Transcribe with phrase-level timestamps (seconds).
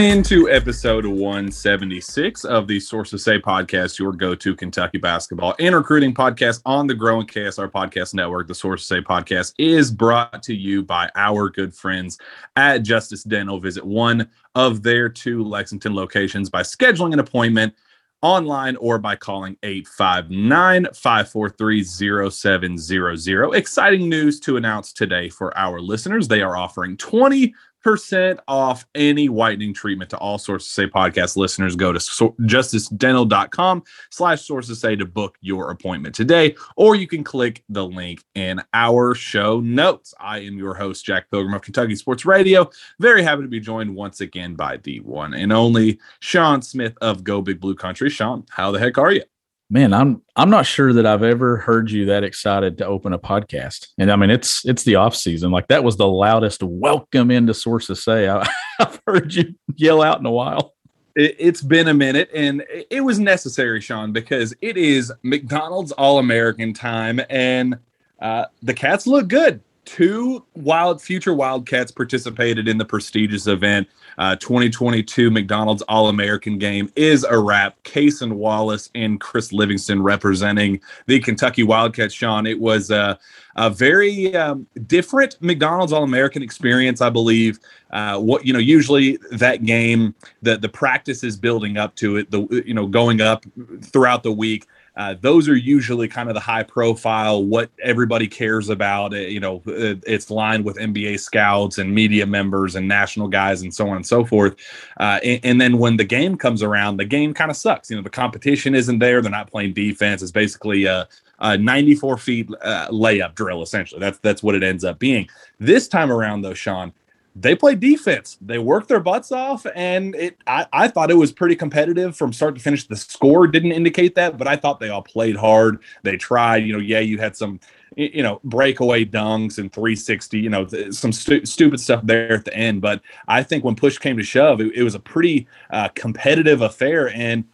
[0.00, 5.74] Welcome into episode 176 of the Sources Say podcast, your go to Kentucky basketball and
[5.74, 8.48] recruiting podcast on the growing KSR podcast network.
[8.48, 12.16] The Sources Say podcast is brought to you by our good friends
[12.56, 13.60] at Justice Dental.
[13.60, 17.74] Visit one of their two Lexington locations by scheduling an appointment
[18.22, 21.84] online or by calling 859 543
[22.30, 23.54] 0700.
[23.54, 26.26] Exciting news to announce today for our listeners.
[26.26, 31.76] They are offering 20 percent off any whitening treatment to all sources say podcast listeners.
[31.76, 37.24] Go to so- justicedental.com slash sources say to book your appointment today or you can
[37.24, 40.14] click the link in our show notes.
[40.18, 42.68] I am your host jack pilgrim of kentucky sports radio.
[42.98, 47.24] Very happy to be joined once again by the one and only shawn smith of
[47.24, 48.10] go big blue country.
[48.10, 49.22] Shawn how the heck are you
[49.70, 53.18] man i'm i'm not sure that i've ever heard you that excited to open a
[53.18, 53.88] podcast.
[53.98, 55.50] And i mean it's it's the off season.
[55.50, 58.46] Like that was the loudest welcome into sources say I,
[58.78, 60.74] have heard you yell out in a while.
[61.16, 66.72] It, has been a minute and it was necessary shawn because it is mcdonald's all-american
[66.72, 67.78] time and
[68.20, 69.60] uh, the cats look good
[69.90, 73.88] two wild future wildcats participated in the prestigious event
[74.18, 77.82] uh, 2022 McDonald's All American game is a wrap.
[77.82, 82.14] Cason Wallace and Chris Livingston representing the Kentucky Wildcats.
[82.14, 83.18] Shawn, it was a,
[83.56, 87.58] a very um, different McDonald's All American experience, I believe.
[87.90, 92.30] Uh, what you know, usually that game, the the practice is building up to it.
[92.30, 93.44] The you know going up
[93.82, 94.66] throughout the week.
[95.00, 99.14] Uh, those are usually kind of the high profile, what everybody cares about.
[99.14, 103.62] Uh, you know, uh, it's lined with NBA scouts and media members and national guys
[103.62, 104.56] and so on and so forth.
[104.98, 107.88] Uh, and, and, then when the game comes around, the game kind of sucks.
[107.88, 109.22] You know, the competition isn't there.
[109.22, 110.20] They're not playing defense.
[110.20, 111.08] It's basically a,
[111.38, 114.00] a 94 feet uh, layup drill, essentially.
[114.00, 115.30] That's that's what it ends up being.
[115.58, 116.92] This time around, though, Shawn,
[117.36, 118.36] they play defense.
[118.40, 120.36] They worked their butts off, and it.
[120.46, 122.86] I, I thought it was pretty competitive from start to finish.
[122.86, 125.82] The score didn't indicate that, but I thought they all played hard.
[126.02, 126.64] They tried.
[126.64, 127.60] You know, yeah, you had some,
[127.96, 130.40] you know, breakaway dunks and 360.
[130.40, 132.80] You know, some stu- stupid stuff there at the end.
[132.80, 136.62] But I think when push came to shove, it, it was a pretty uh, competitive
[136.62, 137.10] affair.
[137.10, 137.44] And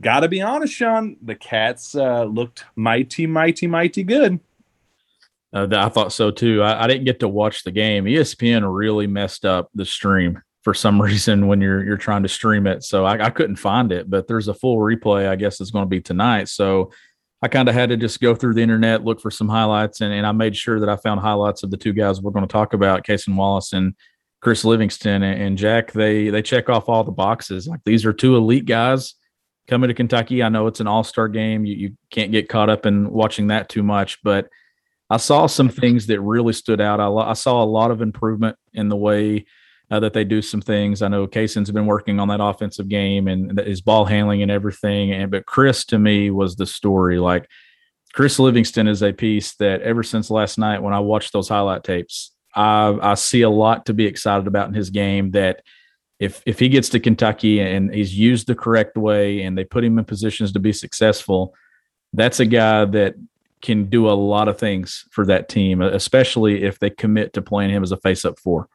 [0.00, 4.40] got to be honest, Shawn, the Cats uh, looked mighty, mighty, mighty good.
[5.56, 6.62] Uh, I thought so too.
[6.62, 8.04] I, I, didn't get to watch the game.
[8.04, 12.66] ESPN really messed up the stream for some reason when you're you're trying to stream
[12.66, 12.84] it.
[12.84, 14.10] So I, I couldn't find it.
[14.10, 15.26] But there's a full replay.
[15.26, 16.48] I guess it's going to be tonight.
[16.48, 16.92] So
[17.40, 20.12] I kind of had to just go through the internet, look for some highlights, and,
[20.12, 22.52] and I made sure that I found highlights of the two guys we're going to
[22.52, 23.94] talk about, Cason Wallace and
[24.42, 25.92] Chris Livingston and, and Jack.
[25.92, 27.66] They they check off all the boxes.
[27.66, 29.14] Like these are two elite guys
[29.68, 30.42] coming to Kentucky.
[30.42, 31.64] I know it's an all star game.
[31.64, 34.50] You you can't get caught up in watching that too much, but
[35.08, 37.00] I saw some things that really stood out.
[37.00, 39.46] I, I saw a lot of improvement in the way
[39.90, 41.00] uh, that they do some things.
[41.00, 45.12] I know Cason's been working on that offensive game and his ball handling and everything.
[45.12, 47.18] And but Chris to me was the story.
[47.18, 47.48] Like
[48.12, 51.84] Chris Livingston is a piece that ever since last night when I watched those highlight
[51.84, 55.30] tapes, I, I see a lot to be excited about in his game.
[55.32, 55.62] That
[56.18, 59.84] if if he gets to Kentucky and he's used the correct way and they put
[59.84, 61.54] him in positions to be successful,
[62.12, 63.14] that's a guy that
[63.62, 67.70] can do a lot of things for that team, especially if they commit to playing
[67.70, 68.68] him as a face up four.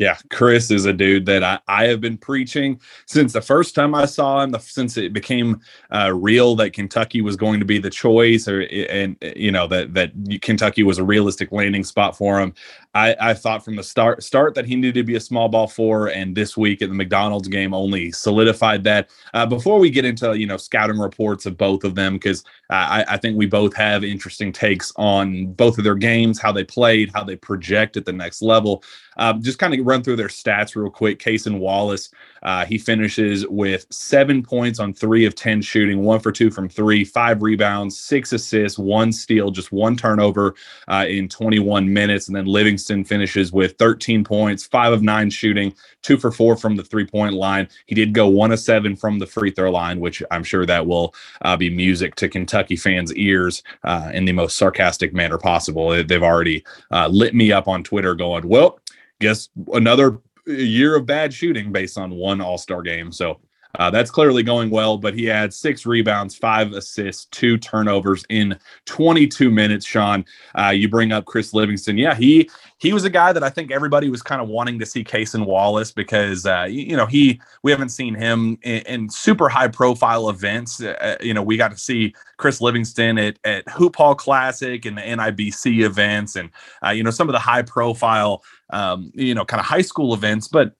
[0.00, 3.94] Yeah, Chris is a dude that I, I have been preaching since the first time
[3.94, 7.78] I saw him, the, since it became uh, real that Kentucky was going to be
[7.78, 12.40] the choice, or and you know that that Kentucky was a realistic landing spot for
[12.40, 12.54] him.
[12.94, 15.68] I, I thought from the start start that he needed to be a small ball
[15.68, 19.10] four, and this week at the McDonald's game only solidified that.
[19.32, 23.04] Uh, before we get into you know scouting reports of both of them, because I,
[23.08, 27.10] I think we both have interesting takes on both of their games, how they played,
[27.12, 28.82] how they project at the next level.
[29.16, 31.18] Um, just kind of run through their stats real quick.
[31.18, 32.10] Cason Wallace,
[32.42, 36.68] uh, he finishes with seven points on three of 10 shooting, one for two from
[36.68, 40.54] three, five rebounds, six assists, one steal, just one turnover
[40.88, 42.28] uh, in 21 minutes.
[42.28, 46.76] And then Livingston finishes with 13 points, five of nine shooting, two for four from
[46.76, 47.68] the three point line.
[47.86, 50.86] He did go one of seven from the free throw line, which I'm sure that
[50.86, 55.90] will uh, be music to Kentucky fans' ears uh, in the most sarcastic manner possible.
[55.90, 58.80] They've already uh, lit me up on Twitter going, well,
[59.20, 63.12] guess another year of bad shooting based on one All Star game.
[63.12, 63.40] So
[63.78, 68.58] uh, that's clearly going well, but he had six rebounds, five assists, two turnovers in
[68.86, 69.86] 22 minutes.
[69.86, 70.24] Shawn,
[70.58, 71.96] uh, you bring up Chris Livingston.
[71.96, 74.86] Yeah, he he was a guy that I think everybody was kind of wanting to
[74.86, 79.48] see Cason Wallace because uh, you, know he we haven't seen him in, in super
[79.48, 80.82] high profile events.
[80.82, 84.98] Uh, you know, we got to see Chris Livingston at at Hoop Hall Classic and
[84.98, 86.50] the NIBC events, and
[86.84, 90.12] uh, you know some of the high profile um, you know kind of high school
[90.12, 90.74] events, but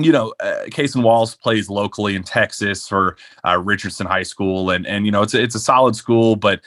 [0.00, 3.16] you know, uh, Cason Wallace plays locally in Texas for
[3.46, 6.60] uh, Richardson High School, and and you know it's a, it's a solid school, but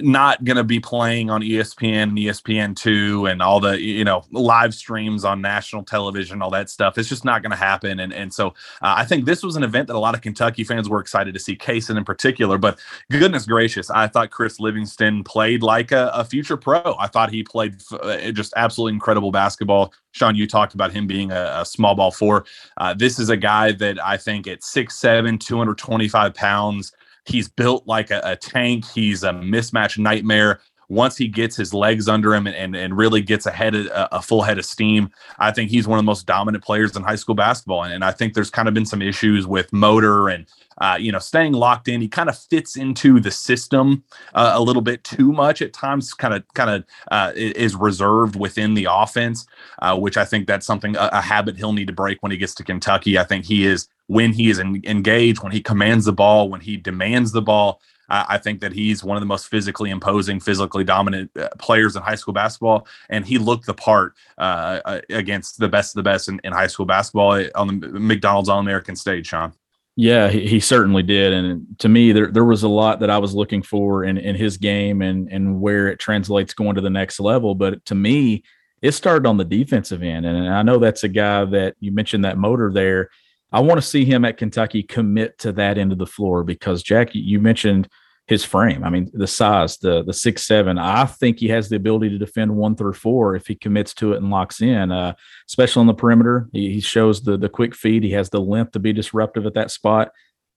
[0.00, 4.74] not going to be playing on ESPN and ESPN2 and all the you know live
[4.74, 6.96] streams on national television all that stuff.
[6.96, 8.00] It's just not going to happen.
[8.00, 10.64] And and so uh, I think this was an event that a lot of Kentucky
[10.64, 12.78] fans were excited to see Cason in particular but
[13.10, 16.96] goodness gracious I thought Chris Livingston played like a, a future pro.
[16.98, 19.92] I thought he played f- uh, just absolutely incredible basketball.
[20.12, 22.46] Shawn you talked about him being a, a small ball four.
[22.78, 26.92] Uh, this is a guy that I think at 6'7 225 pounds
[27.26, 28.84] He's built like a, a tank.
[28.94, 33.20] He's a mismatch nightmare once he gets his legs under him and, and, and really
[33.20, 36.06] gets a head of, a full head of steam, I think he's one of the
[36.06, 37.84] most dominant players in high school basketball.
[37.84, 40.46] And, and I think there's kind of been some issues with motor and
[40.78, 42.00] uh, you know staying locked in.
[42.00, 46.12] He kind of fits into the system uh, a little bit too much at times.
[46.12, 49.46] Kind of kind of uh, is reserved within the offense,
[49.80, 52.38] uh, which I think that's something a, a habit he'll need to break when he
[52.38, 53.18] gets to Kentucky.
[53.18, 56.76] I think he is when he is engaged, when he commands the ball, when he
[56.76, 57.80] demands the ball.
[58.08, 62.02] I think that he's one of the most physically imposing, physically dominant uh, players in
[62.02, 66.08] high school basketball, and he looked the part uh, uh against the best of the
[66.08, 69.26] best in, in high school basketball uh, on the McDonald's All American stage.
[69.26, 69.52] Shawn.
[69.96, 73.18] Yeah, he, he, certainly did, and to me, there there was a lot that I
[73.18, 76.90] was looking for in in his game and and where it translates going to the
[76.90, 77.56] next level.
[77.56, 78.44] But to me,
[78.82, 82.24] it started on the defensive end, and I know that's a guy that you mentioned
[82.24, 83.10] that motor there
[83.52, 86.82] I want to see him at Kentucky commit to that end of the floor because
[86.82, 87.88] Jack, you mentioned
[88.26, 88.82] his frame.
[88.82, 90.78] I mean, the size, the the six seven.
[90.78, 94.14] I think he has the ability to defend one through four if he commits to
[94.14, 94.90] it and locks in.
[94.90, 95.14] Uh,
[95.48, 98.02] especially on the perimeter, he, he shows the the quick feet.
[98.02, 100.10] He has the length to be disruptive at that spot.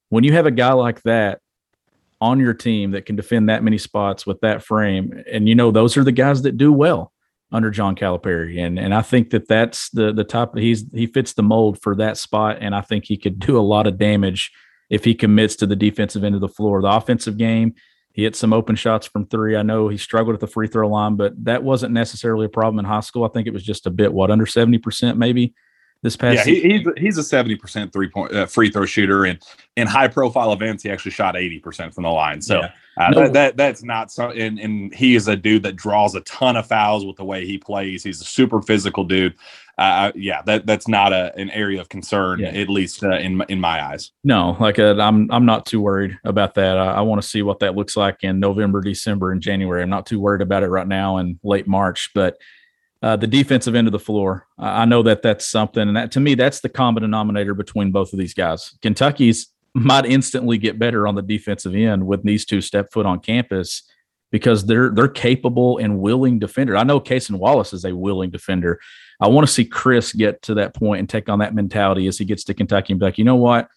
[0.10, 1.42] When you have a guy like that
[2.20, 5.70] on your team that can defend that many spots with that frame, and you know
[5.70, 7.14] those are the guys that do well
[7.52, 10.58] under John Calipari, and and I think that that's the the top.
[10.58, 13.62] He's he fits the mold for that spot, and I think he could do a
[13.62, 14.52] lot of damage
[14.90, 16.82] if he commits to the defensive end of the floor.
[16.82, 17.76] The offensive game,
[18.12, 19.56] he hit some open shots from three.
[19.56, 22.80] I know he struggled at the free throw line, but that wasn't necessarily a problem
[22.80, 23.24] in high school.
[23.24, 25.54] I think it was just a bit what under seventy percent maybe
[26.02, 26.48] this past.
[26.48, 29.40] Yeah, he, he's he's a seventy percent three point uh, free throw shooter, and
[29.76, 32.42] in high profile events, he actually shot eighty percent from the line.
[32.42, 32.72] So yeah.
[32.98, 33.24] uh, no.
[33.24, 34.30] that, that, that's not so.
[34.30, 37.46] And, and he is a dude that draws a ton of fouls with the way
[37.46, 38.04] he plays.
[38.04, 39.36] He's a super physical dude.
[39.78, 42.50] Uh, yeah, that that's not a an area of concern, yeah.
[42.50, 44.12] at least uh, in in my eyes.
[44.26, 46.78] No, like uh, I'm I'm not too worried about that.
[46.78, 49.82] I, I want to see what that looks like in November, December, and January.
[49.82, 52.38] I'm not too worried about it right now in late March, but
[53.02, 54.48] uh, the defensive end of the floor.
[54.58, 58.14] I know that that's something, and that to me, that's the common denominator between both
[58.14, 58.78] of these guys.
[58.82, 63.20] Kentucky's might instantly get better on the defensive end when these two step foot on
[63.20, 63.84] campus
[64.32, 66.76] because they're they're capable and willing defender.
[66.76, 68.80] I know Cason Wallace is a willing defender.
[69.22, 72.18] I want to see Chris get to that point and take on that mentality as
[72.18, 73.68] he gets to Kentucky and be like, you know what?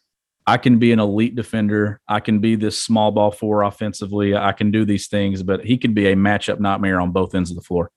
[0.46, 2.00] I can be an elite defender.
[2.08, 4.36] I can be this small ball four offensively.
[4.36, 7.50] I can do these things, but he can be a matchup nightmare on both ends
[7.50, 7.90] of the floor.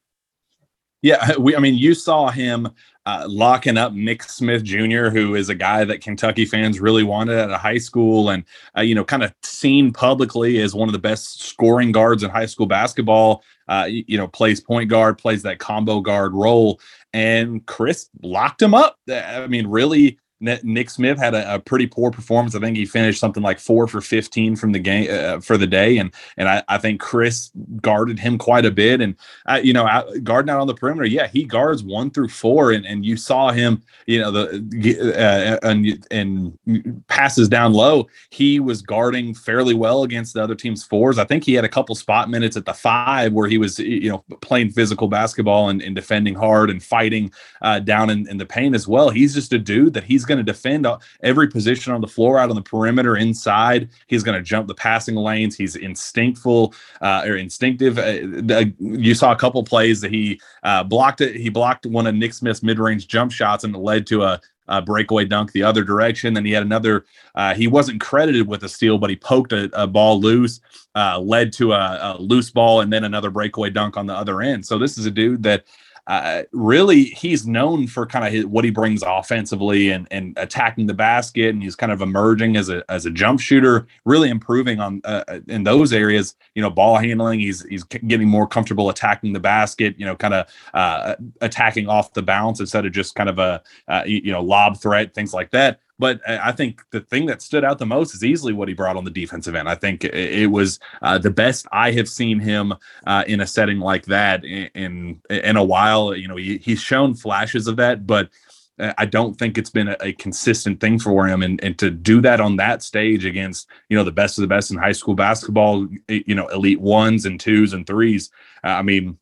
[1.05, 1.55] Yeah, we.
[1.55, 2.67] I mean, you saw him
[3.05, 7.37] uh, locking up Nick Smith Jr., who is a guy that Kentucky fans really wanted
[7.37, 8.43] at a high school, and
[8.75, 12.31] uh, you know, kind of seen publicly as one of the best scoring guards in
[12.31, 13.43] high school basketball.
[13.67, 16.79] Uh, you, you know, plays point guard, plays that combo guard role,
[17.13, 18.97] and Chris locked him up.
[19.07, 20.17] I mean, really
[20.63, 22.55] Nick Smith had a, a, pretty poor performance.
[22.55, 25.67] I think he finished something like four for 15 from the game uh, for the
[25.67, 25.97] day.
[25.97, 29.01] And, and I, I, think Chris guarded him quite a bit.
[29.01, 29.85] And, uh, you know,
[30.23, 32.71] guarding out on the perimeter, yeah, he guards one through four.
[32.71, 38.07] And, and you saw him, you know, the, uh, and, and passes down low.
[38.29, 41.17] He was guarding fairly well against the other team's fours.
[41.17, 44.09] I think he had a couple spot minutes at the five where he was, you
[44.09, 48.45] know, playing physical basketball and, and defending hard and fighting uh, down in, in the
[48.45, 49.09] paint as well.
[49.09, 50.87] He's just a dude that he's going to defend
[51.21, 53.89] every position on the floor, out on the perimeter, inside.
[54.07, 55.55] He's going to jump the passing lanes.
[55.55, 57.97] He's instinctful uh, or instinctive.
[57.97, 61.35] Uh, you saw a couple plays that he uh, blocked it.
[61.35, 64.81] He blocked one of Nick Smith's mid-range jump shots, and it led to a uh,
[64.81, 66.33] breakaway dunk the other direction.
[66.33, 67.05] Then he had another.
[67.35, 70.59] Uh, he wasn't credited with a steal, but he poked a, a ball loose,
[70.95, 74.41] uh, led to a, a, loose ball, and then another breakaway dunk on the other
[74.41, 74.65] end.
[74.65, 75.65] So this is a dude that
[76.07, 80.93] uh, really he's known for kind of what he brings offensively and, and attacking the
[80.93, 85.01] basket and he's kind of emerging as a as a jump shooter really improving on
[85.05, 89.33] uh, uh in those areas you know ball handling he's he's getting more comfortable attacking
[89.33, 93.29] the basket you know kind of uh, attacking off the bounce instead of just kind
[93.29, 97.25] of a uh, you know lob threat things like that but I think the thing
[97.27, 99.69] that stood out the most is easily what he brought on the defensive end.
[99.69, 102.73] I think it was uh, the best I have seen him
[103.07, 106.13] uh, in a setting like that in, in, in a while.
[106.13, 108.29] You know, he, he's shown flashes of that, but
[108.77, 112.19] I don't think it's been a, a, consistent thing for him, and and to do
[112.21, 115.15] that on that stage against you know the best of the best in high school
[115.15, 118.31] basketball, you know elite ones and twos and threes.
[118.65, 119.17] Uh, I mean,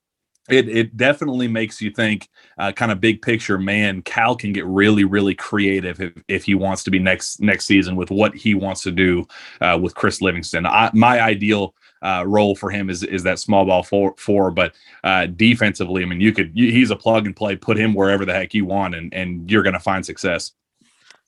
[0.50, 4.66] it it definitely makes you think uh, kind of big picture man cal can get
[4.66, 8.54] really really creative if, if he wants to be next next season with what he
[8.54, 9.26] wants to do
[9.62, 13.66] uh, with chris livingston I, my ideal uh, role for him is is that small
[13.66, 17.36] ball four, four but uh, defensively i mean you could you, he's a plug and
[17.36, 20.52] play put him wherever the heck you want and and you're going to find success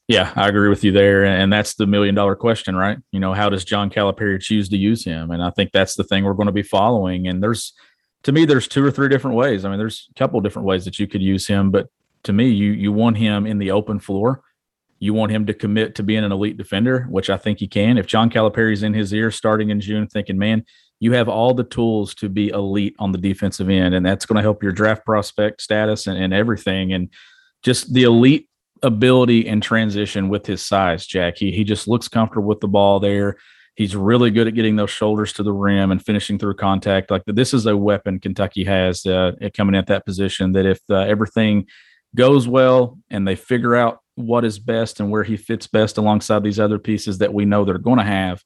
[0.08, 1.26] yeah, I agree with you there.
[1.26, 3.00] And that's the million dollar question, right?
[3.12, 5.32] You know, how does John Calipari choose to use him?
[5.32, 7.28] And I think that's the thing we're going to be following.
[7.28, 7.74] And there's
[8.26, 9.64] to me, there's two or three different ways.
[9.64, 11.90] I mean, there's a couple different ways that you could use him, but
[12.24, 14.42] to me, you you want him in the open floor.
[14.98, 18.00] You want him to commit to being an elite defender, which I think he can.
[18.00, 20.66] If John Calipari's in his ear starting in June, thinking, man,
[21.00, 24.38] you have all the tools to be elite on the defensive end, and that's going
[24.38, 26.94] to help your draft prospect status and, and everything.
[26.94, 27.10] And
[27.62, 28.50] just the elite
[28.82, 31.38] ability and transition with his size, Jack.
[31.38, 33.38] He he just looks comfortable with the ball there.
[33.76, 37.12] He's really good at getting those shoulders to the rim and finishing through contact.
[37.12, 40.54] Like this is a weapon Kentucky has uh, coming at that position.
[40.54, 41.68] That if uh, everything
[42.16, 46.44] goes well and they figure out what is best and where he fits best alongside
[46.44, 48.42] these other pieces that we know they're going to have,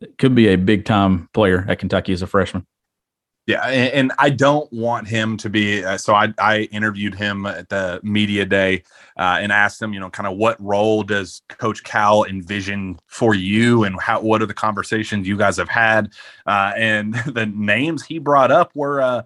[0.00, 2.66] it could be a big time player at Kentucky as a freshman.
[3.48, 5.82] Yeah, and, I don't want him to be.
[5.82, 8.82] Uh, so I, I interviewed him at the media day
[9.16, 13.34] uh, and asked him, you know, kind of what role does Coach Cal envision for
[13.34, 16.12] you, and how what are the conversations you guys have had?
[16.46, 19.22] Uh, and the names he brought up were uh,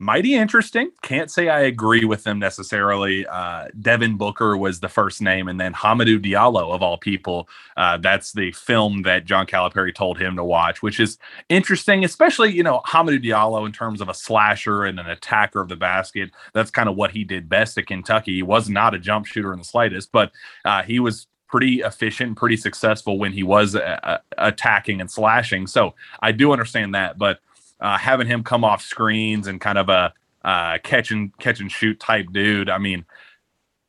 [0.00, 0.90] mighty interesting.
[1.02, 3.26] Can't say I agree with them necessarily.
[3.26, 7.48] Uh, Devin Booker was the first name, and then Hamidou Diallo of all people.
[7.76, 11.18] Uh, that's the film that John Calipari told him to watch, which is
[11.50, 15.68] interesting, especially you know Hamidou Diallo in terms of a slasher and an attacker of
[15.68, 16.30] the basket.
[16.54, 18.34] That's kind of what he did best at Kentucky.
[18.36, 20.32] He was not a jump shooter in the slightest, but
[20.64, 25.66] uh, he was pretty efficient, pretty successful when he was uh, uh, attacking and slashing.
[25.66, 27.40] So I do understand that, but
[27.80, 30.12] uh, having him come off screens and kind of a
[30.44, 32.70] uh, catch and catch and shoot type dude.
[32.70, 33.04] I mean,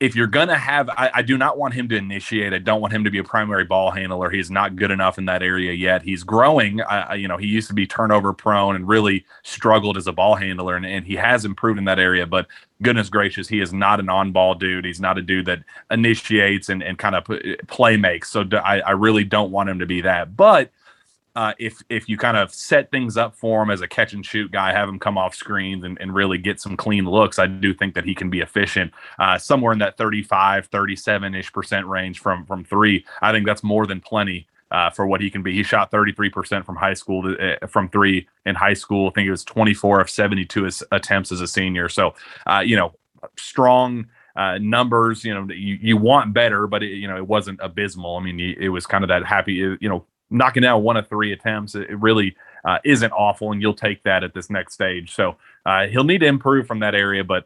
[0.02, 2.54] if you're gonna have, I, I, do not want him to initiate.
[2.54, 4.32] I don't want him to be a primary ball handler.
[4.32, 6.02] He's not good enough in that area yet.
[6.02, 6.82] He's growing.
[6.82, 10.34] I, you know, he used to be turnover prone and really struggled as a ball
[10.34, 12.26] handler, and, and he has improved in that area.
[12.26, 12.48] But
[12.82, 14.86] goodness gracious, he is not an on-ball dude.
[14.86, 15.60] He's not a dude that
[15.92, 17.28] initiates and, and kind of
[17.68, 18.32] play makes.
[18.32, 20.36] So I, I really don't want him to be that.
[20.36, 20.72] But
[21.36, 24.26] uh, if if you kind of set things up for him as a catch and
[24.26, 27.48] shoot guy, have him come off screens and, and really get some clean looks, I
[27.48, 31.88] do think that he can be efficient uh, somewhere in that 35, 37 ish percent
[31.88, 33.06] range from from three.
[33.22, 35.54] I think that's more than plenty uh, for what he can be.
[35.54, 39.08] He shot 33% from high school to, uh, from three in high school.
[39.08, 41.90] I think it was 24 of 72 as, attempts as a senior.
[41.90, 42.16] So,
[42.48, 42.94] uh, you know,
[43.38, 45.24] strong uh, numbers.
[45.26, 48.18] You know, you, you want better, but it, you know it wasn't abysmal.
[48.18, 49.54] I mean, it was kind of that happy.
[49.54, 52.36] You know, knocking down one of three attempts, it really
[52.66, 55.14] uh, isn't awful, and you'll take that at this next stage.
[55.14, 55.36] So
[55.66, 57.46] uh, he'll need to improve from that area, but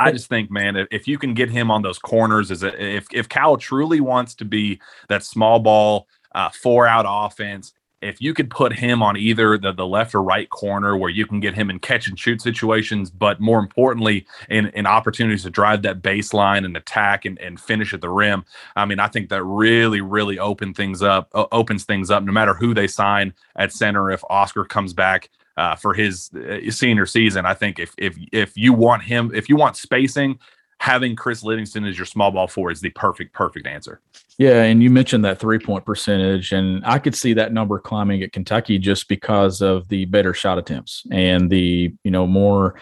[0.00, 3.28] I just think, man, if you can get him on those corners, is if if
[3.28, 8.50] Cal truly wants to be that small ball uh, four out offense, if you could
[8.50, 11.68] put him on either the, the left or right corner where you can get him
[11.68, 16.64] in catch and shoot situations, but more importantly, in, in opportunities to drive that baseline
[16.64, 18.44] and attack and, and finish at the rim.
[18.74, 22.32] I mean, I think that really, really open things up, uh, opens things up no
[22.32, 24.10] matter who they sign at center.
[24.10, 28.56] If Oscar comes back uh, for his uh, senior season, I think if, if, if
[28.56, 30.38] you want him, if you want spacing,
[30.78, 34.00] having Chris Livingston as your small ball four is the perfect, perfect answer.
[34.40, 38.22] Yeah, and you mentioned that three point percentage, and I could see that number climbing
[38.22, 42.80] at Kentucky just because of the better shot attempts and the you know more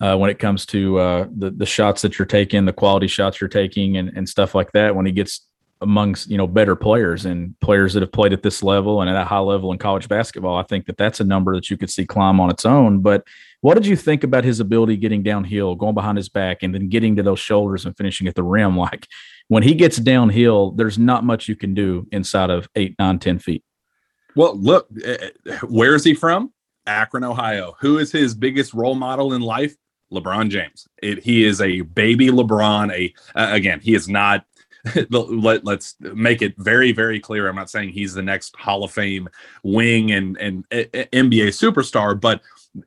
[0.00, 3.40] uh, when it comes to uh, the the shots that you're taking, the quality shots
[3.40, 4.94] you're taking, and and stuff like that.
[4.94, 5.44] When he gets
[5.82, 9.16] amongst you know better players and players that have played at this level and at
[9.16, 11.90] a high level in college basketball, I think that that's a number that you could
[11.90, 13.00] see climb on its own.
[13.00, 13.24] But
[13.62, 16.88] what did you think about his ability getting downhill, going behind his back, and then
[16.88, 18.76] getting to those shoulders and finishing at the rim?
[18.90, 19.06] Like
[19.48, 23.38] when he gets downhill, there's not much you can do inside of eight, nine, ten
[23.38, 23.62] feet.
[24.36, 26.52] Well, look, eh, eh, where is he from?
[26.86, 27.76] Akron, Ohio.
[27.80, 29.74] Who is his biggest role model in life?
[30.12, 30.88] LeBron James.
[31.02, 32.92] It, he is a baby LeBron.
[32.92, 34.44] A uh, again, he is not
[35.10, 37.48] let, us make it very very clear.
[37.48, 39.28] I'm not saying he's the next hall of fame
[39.62, 42.40] wing and and NBA superstar but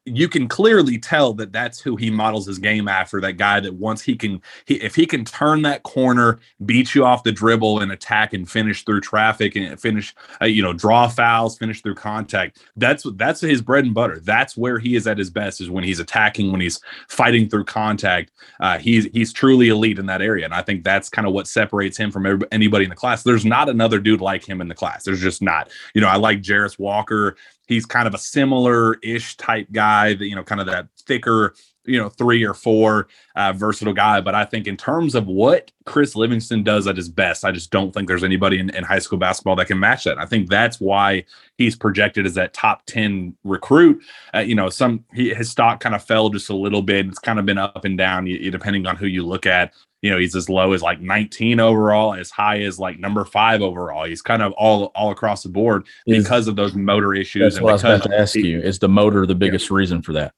[0.06, 3.20] you can clearly tell that that's who he models his game after.
[3.20, 7.04] That guy that once he can, he, if he can turn that corner, beat you
[7.04, 11.08] off the dribble and attack and finish through traffic and finish, uh, you know, draw
[11.08, 12.60] fouls, finish through contact.
[12.78, 14.20] That's that's his bread and butter.
[14.20, 17.66] That's where he is at his best is when he's attacking, when he's fighting through
[17.66, 18.32] contact.
[18.62, 21.48] Uh, he's he's truly elite in that area, and I think that's kind of what
[21.48, 23.24] separates him from anybody in the class.
[23.24, 25.04] There's not another dude like him in the class.
[25.04, 25.70] There's just not.
[25.94, 27.36] You know, I like Jarace Walker
[27.68, 31.56] he's kind of a similar ish type guy that you know kind of that thicker
[31.86, 35.72] you know three or four uh, versatile guy but i think in terms of what
[35.86, 39.00] chris livingston does at his best i just don't think there's anybody in, in high
[39.00, 40.18] school basketball that can match that.
[40.18, 41.26] I think that's why
[41.58, 44.02] he's projected as that top 10 recruit.
[44.34, 47.08] Uh, you know some he, his stock kind of fell just a little bit.
[47.08, 49.74] It's kind of been up and down depending on who you look at.
[50.02, 53.62] You know he's as low as like 19 overall as high as like number five
[53.62, 54.06] overall.
[54.06, 57.62] He's kind of all all across the board is, because of those motor issues that's
[57.62, 58.60] what i was about to ask he, you.
[58.60, 59.78] Is the motor the biggest yeah.
[59.78, 60.34] reason for that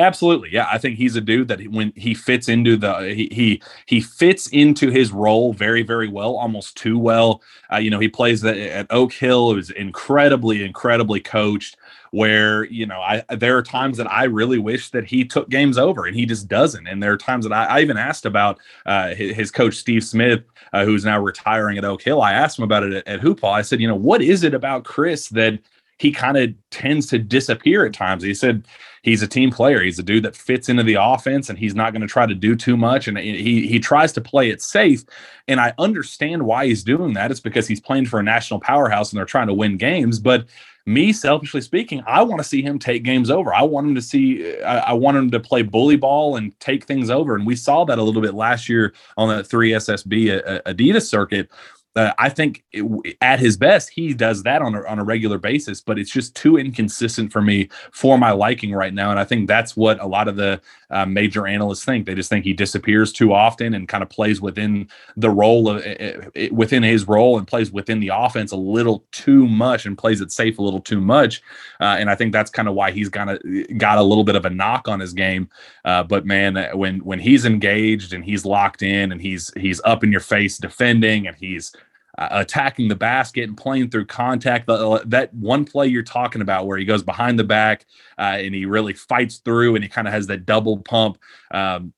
[0.00, 0.68] Absolutely, yeah.
[0.70, 4.46] I think he's a dude that when he fits into the he he he fits
[4.48, 7.42] into his role very very well, almost too well.
[7.72, 9.50] Uh, you know, he plays at Oak Hill.
[9.50, 11.76] It was incredibly incredibly coached
[12.12, 15.76] where you know I there are times that I really wish that he took games
[15.76, 16.86] over and he just doesn't.
[16.86, 20.04] And there are times that I, I even asked about uh, his, his, coach Steve
[20.04, 22.22] Smith, uh, who's now retiring at Oak Hill.
[22.22, 23.52] I asked him about it at, at Hoop Hall.
[23.52, 25.58] I said, you know, what is it about Chris that
[25.98, 28.22] he kind of tends to disappear at times.
[28.22, 28.64] He said
[29.02, 29.82] he's a team player.
[29.82, 32.34] He's a dude that fits into the offense and he's not going to try to
[32.34, 33.08] do too much.
[33.08, 35.04] And he he tries to play it safe.
[35.48, 37.30] And I understand why he's doing that.
[37.30, 40.18] It's because he's playing for a national powerhouse and they're trying to win games.
[40.18, 40.46] But
[40.86, 44.00] me selfishly speaking i want to see him take games over i want him to
[44.00, 47.56] see I, I, want him to play bully ball and take things over and we
[47.56, 51.50] saw that a little bit last year on that 3ssb uh, uh, adidas circuit
[51.98, 55.36] uh, I think it, at his best, he does that on a, on a regular
[55.36, 59.10] basis, but it's just too inconsistent for me for my liking right now.
[59.10, 62.06] And I think that's what a lot of the uh, major analysts think.
[62.06, 65.84] They just think he disappears too often and kind of plays within the role of
[65.84, 70.20] uh, within his role and plays within the offense a little too much and plays
[70.20, 71.42] it safe a little too much.
[71.80, 74.36] Uh, and I think that's kind of why he's got a, got a little bit
[74.36, 75.50] of a knock on his game.
[75.84, 80.04] Uh, but man, when when he's engaged and he's locked in and he's he's up
[80.04, 81.78] in your face defending and he's uh,
[82.18, 84.66] attacking the basket and playing through contact.
[84.66, 87.86] that one play you're talking about where he goes behind the back
[88.18, 91.18] uh, and he really fights through and he kind of has that double pump.
[91.50, 91.92] Um,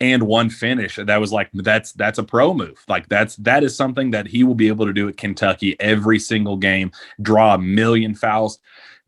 [0.00, 3.76] and one finish that was like that's that's a pro move like that's that is
[3.76, 7.58] something that he will be able to do at kentucky every single game draw a
[7.58, 8.58] million fouls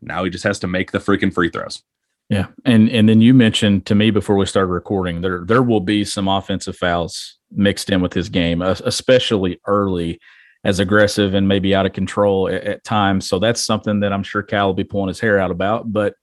[0.01, 1.83] now he just has to make the freaking free throws
[2.29, 5.81] yeah and and then you mentioned to me before we started recording there there will
[5.81, 10.19] be some offensive fouls mixed in with his game especially early
[10.65, 13.29] as aggressive and maybe out of control at, at, times.
[13.29, 15.93] So that's something that I'm sure Cal will be pulling his hair out about.
[15.93, 16.15] But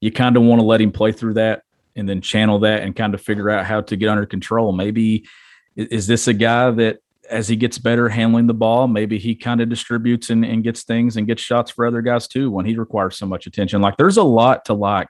[0.00, 1.62] you kind of want to let him play through that
[1.96, 4.70] and then channel that and kind of figure out how to get under control.
[4.72, 5.26] Maybe
[5.74, 6.98] is this a guy that
[7.30, 10.84] as he gets better handling the ball, maybe he kind of distributes and, and gets
[10.84, 13.80] things and gets shots for other guys too when he requires so much attention.
[13.80, 15.08] Like there's a lot to like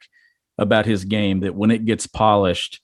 [0.59, 2.81] about his game that when it gets polished,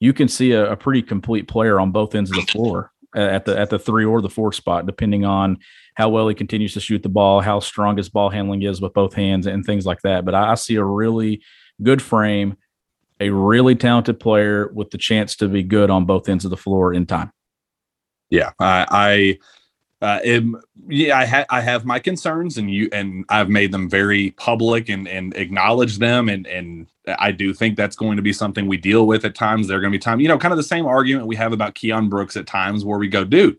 [0.00, 3.20] you can see a, a pretty complete player on both ends of the floor Uh,
[3.20, 5.58] at the at the three or the four spot, depending on
[5.94, 8.92] how well he continues to shoot the ball, how strong his ball handling is with
[8.92, 10.26] both hands, and things like that.
[10.26, 11.42] But I, I see a really
[11.82, 12.58] good frame,
[13.18, 16.58] a really talented player with the chance to be good on both ends of the
[16.58, 17.32] floor in time.
[18.28, 19.38] Yeah, I, I
[20.02, 20.20] uh,
[20.88, 24.88] yeah, I, ha- I have my concerns, and you and I've made them very public
[24.90, 26.86] and and acknowledged them, and and
[27.18, 29.68] I do think that's going to be something we deal with at times.
[29.68, 31.52] There are going to be times, you know, kind of the same argument we have
[31.52, 33.58] about Keion Brooks at times, where we go, dude,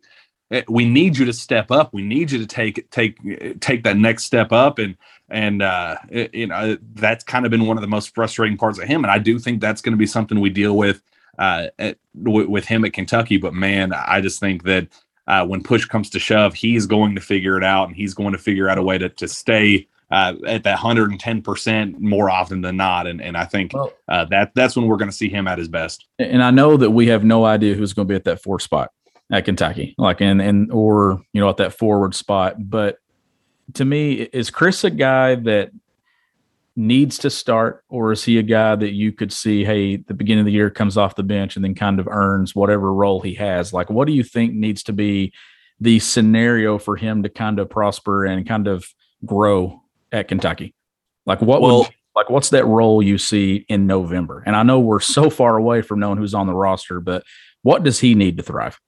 [0.52, 1.93] eh, we need you to step up.
[1.93, 3.17] We need you to take take
[3.60, 4.95] take that next step up, and
[5.30, 8.80] and uh, it, you know that's kind of been one of the most frustrating parts
[8.80, 9.04] of him.
[9.04, 11.02] And I do think that's going to be something we deal with
[11.39, 13.38] uh, at, w- with him at Kentucky.
[13.38, 14.88] But man, I just think that
[15.28, 18.32] uh, when push comes to shove, he's going to figure it out and he's going
[18.32, 22.78] to figure out a way to, to stay uh, at that 110% more often than
[22.78, 23.08] not.
[23.08, 23.74] And, and I think
[24.08, 26.06] uh, that that's when we're going to see him at his best.
[26.18, 28.60] And I know that we have no idea who's going to be at that four
[28.60, 28.92] spot
[29.30, 32.56] at Kentucky, like, and, and, or, you know, at that forward spot.
[32.58, 33.00] But
[33.74, 35.72] to me, is Chris a guy that
[36.78, 40.42] needs to start, or is he a guy that you could see, hey, the beginning
[40.42, 43.34] of the year comes off the bench and then kind of earns whatever role he
[43.34, 43.74] has?
[43.74, 45.34] Like, what do you think needs to be
[45.80, 48.88] the scenario for him to kind of prosper and kind of
[49.26, 50.76] grow at Kentucky?
[51.26, 54.44] Like, what well, would, like what's that role you see in November?
[54.46, 57.24] And I know we're so far away from knowing who's on the roster, but
[57.63, 58.80] what does he need to thrive?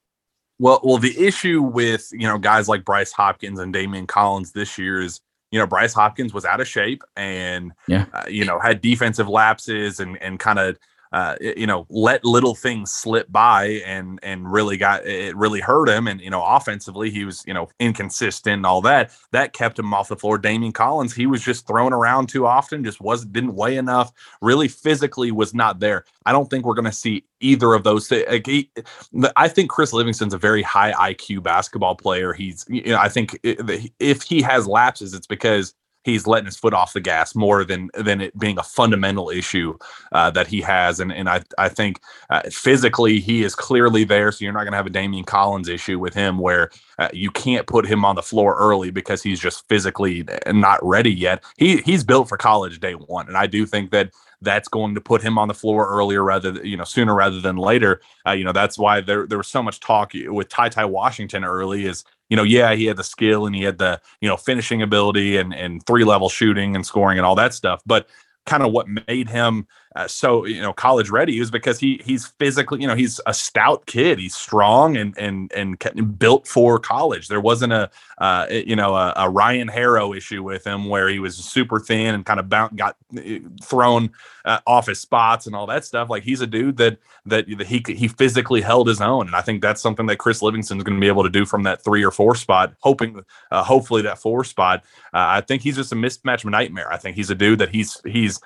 [0.60, 4.78] Well, well, the issue with you know guys like Bryce Hopkins and Daimion Collins this
[4.78, 8.05] year is you know, Bryce Hopkins was out of shape and, yeah.
[8.13, 10.77] Uh, you know, had defensive lapses and, and kind of,
[11.11, 15.89] uh, you know, let little things slip by and and really got it really hurt
[15.89, 16.07] him.
[16.07, 19.11] And you know, offensively, he was you know inconsistent and all that.
[19.31, 20.37] That kept him off the floor.
[20.37, 22.83] Daimion Collins, he was just thrown around too often.
[22.83, 24.11] Just was didn't weigh enough.
[24.41, 26.05] Really, physically was not there.
[26.25, 28.11] I don't think we're going to see either of those.
[28.11, 32.33] I think Chris Livingston's a very high IQ basketball player.
[32.33, 36.73] He's you know I think if he has lapses, it's because he's letting his foot
[36.73, 39.77] off the gas more than than it being a fundamental issue
[40.12, 40.99] uh, that he has.
[40.99, 44.31] And and I I think uh, physically he is clearly there.
[44.31, 47.31] So you're not going to have a Daimion Collins issue with him where uh, you
[47.31, 51.43] can't put him on the floor early because he's just physically not ready yet.
[51.57, 55.01] He he's built for college day one, and I do think that that's going to
[55.01, 58.01] put him on the floor earlier rather you know sooner rather than later.
[58.25, 61.43] Uh, you know that's why there there was so much talk with Ty Ty Washington
[61.43, 64.37] early is you know, yeah, he had the skill and he had the, you know,
[64.37, 67.81] finishing ability and and three level shooting and scoring and all that stuff.
[67.85, 68.07] But
[68.45, 72.28] kind of what made him uh, so you know college ready is because he he's
[72.28, 74.19] physically you know he's a stout kid.
[74.19, 77.28] He's strong and and and built for college.
[77.28, 81.17] There wasn't a uh, you know a, a, Ryan Harrow issue with him where he
[81.17, 83.21] was super thin and kind of bound, got uh,
[83.63, 84.12] thrown
[84.45, 86.10] uh, off his spots and all that stuff.
[86.10, 89.62] Like he's a dude that that he he physically held his own and I think
[89.62, 92.12] that's something that Chris Livingston's going to be able to do from that three or
[92.12, 94.84] four spot hoping uh, hopefully that four spot.
[95.13, 96.91] Uh, I think he's just a mismatch nightmare.
[96.91, 98.39] I think he's a dude that he's he's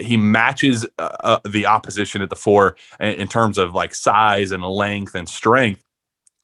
[0.00, 3.94] he matches is uh, uh, the opposition at the four in, in terms of like
[3.94, 5.82] size and length and strength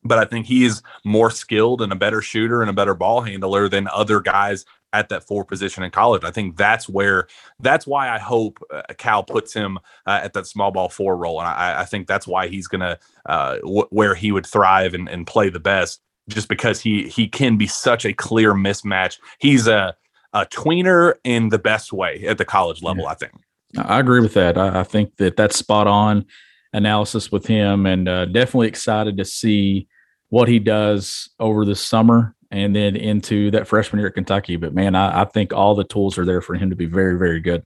[0.05, 3.69] but I think he's more skilled and a better shooter and a better ball handler
[3.69, 6.25] than other guys at that four position in college.
[6.25, 7.29] I think that's where
[7.61, 11.41] that's why I hope uh, Cal puts him uh, at that small ball four role,
[11.41, 15.09] and I, I think that's why he's gonna uh, w- where he would thrive and,
[15.09, 19.19] and play the best, just because he he can be such a clear mismatch.
[19.39, 19.95] He's a
[20.33, 23.05] a tweener in the best way at the college level.
[23.05, 23.11] Yeah.
[23.11, 23.33] I think.
[23.77, 24.57] I agree with that.
[24.57, 26.25] I, I think that that's spot on
[26.73, 29.89] analysis with him, and uh, definitely excited to see
[30.31, 34.57] what he does over the summer and then into that freshman year at Kentucky.
[34.57, 37.19] But man, I, I think all the tools are there for him to be very,
[37.19, 37.63] very good.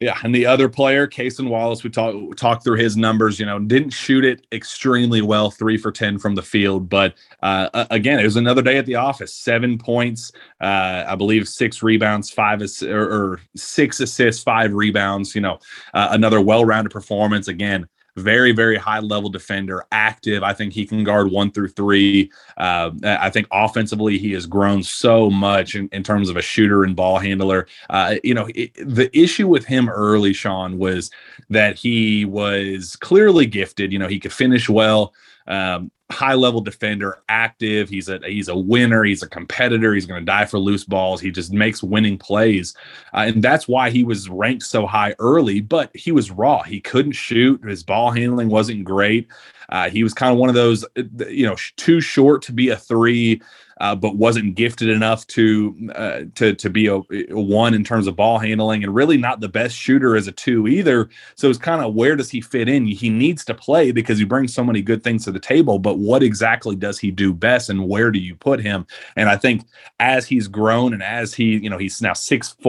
[0.00, 3.40] Yeah, and the other player, Cason Wallace, we talked talked through his numbers.
[3.40, 7.86] You know, didn't shoot it extremely well, three for ten from the field, but uh,
[7.90, 9.34] again, it was another day at the office.
[9.34, 10.30] Seven points,
[10.60, 15.34] uh, I believe, six rebounds, five ass- or, or, six assists, five rebounds.
[15.34, 15.58] You know,
[15.94, 17.48] uh, another well-rounded performance.
[17.48, 20.42] Again, very, very high level defender, active.
[20.42, 22.30] I think he can guard one through three.
[22.56, 26.84] Uh, I think offensively, he has grown so much in, in terms of a shooter
[26.84, 27.66] and ball handler.
[27.88, 31.10] Uh, you know, it, the issue with him early, Shawn, was
[31.50, 33.92] that he was clearly gifted.
[33.92, 35.14] You know, he could finish well.
[35.48, 37.88] Um, high level defender, active.
[37.88, 39.04] He's a he's a winner.
[39.04, 39.94] He's a competitor.
[39.94, 41.20] He's going to die for loose balls.
[41.20, 42.74] He just makes winning plays,
[43.12, 45.60] uh, and that's why he was ranked so high early.
[45.60, 46.62] But he was raw.
[46.62, 47.64] He couldn't shoot.
[47.64, 49.28] His ball handling wasn't great.
[49.70, 52.70] Uh, he was kind of one of those, uh, you know, too short to be
[52.70, 53.42] a three
[53.80, 58.06] uh, but wasn't gifted enough to uh, to to be a, a, one in terms
[58.06, 61.08] of ball handling, and really not the best shooter as a two either.
[61.34, 62.86] So it's kind of where does he fit in?
[62.86, 65.98] He needs to play because he brings so many good things to the table, but
[65.98, 68.86] what exactly does he do best, and where do you put him?
[69.16, 69.64] And I think
[70.00, 72.62] as he's grown and as he, you know, he's now 6'4",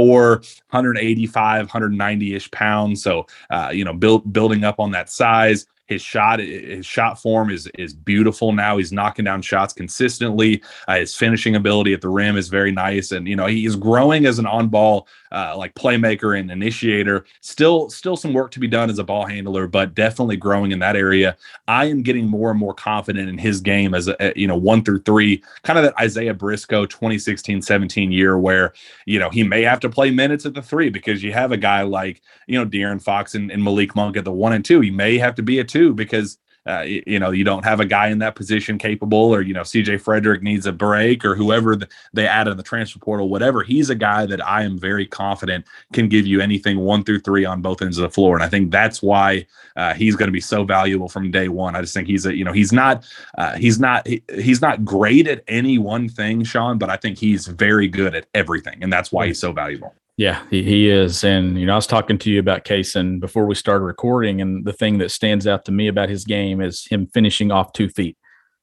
[0.69, 6.04] 185, 190 ish pounds, so uh, you know, build building up on that size his
[6.04, 8.78] shot, his shot form is is beautiful now.
[8.78, 10.62] He's knocking down shots consistently.
[10.88, 14.28] Uh, his finishing ability at the rim is very nice, and you know he's growing
[14.28, 17.25] as an on ball uh, like playmaker and initiator.
[17.41, 20.80] Still, still some work to be done as a ball handler, but definitely growing in
[20.80, 21.36] that area.
[21.67, 24.84] I am getting more and more confident in his game as a you know one
[24.84, 28.73] through three, kind of that Isaiah Briscoe 2016-17 year where
[29.06, 31.58] you know he may have to play minutes at the three because you have a
[31.58, 34.82] guy like you know De'Aaron Fox and, and Malik Monk at the one and two.
[34.82, 36.37] He may have to be a two too because
[36.67, 39.53] uh, you, you, know you don't have a guy in that position capable or you
[39.53, 43.29] know CJ Frederick needs a break or whoever the, they add in the transfer portal
[43.29, 47.21] whatever he's a guy that I am very confident can give you anything one through
[47.21, 50.27] three on both ends of the floor and I think that's why uh, he's going
[50.27, 51.75] to be so valuable from day one.
[51.75, 53.05] I just think he's a you know he's not
[53.37, 57.17] uh, he's not he, he's not great at any one thing Shawn but I think
[57.17, 61.23] he's very good at everything and that's why he's so valuable yeah, he, he is.
[61.23, 64.41] And, you know, I was talking to you about Cason before we started recording.
[64.41, 67.71] And the thing that stands out to me about his game is him finishing off
[67.71, 68.17] two feet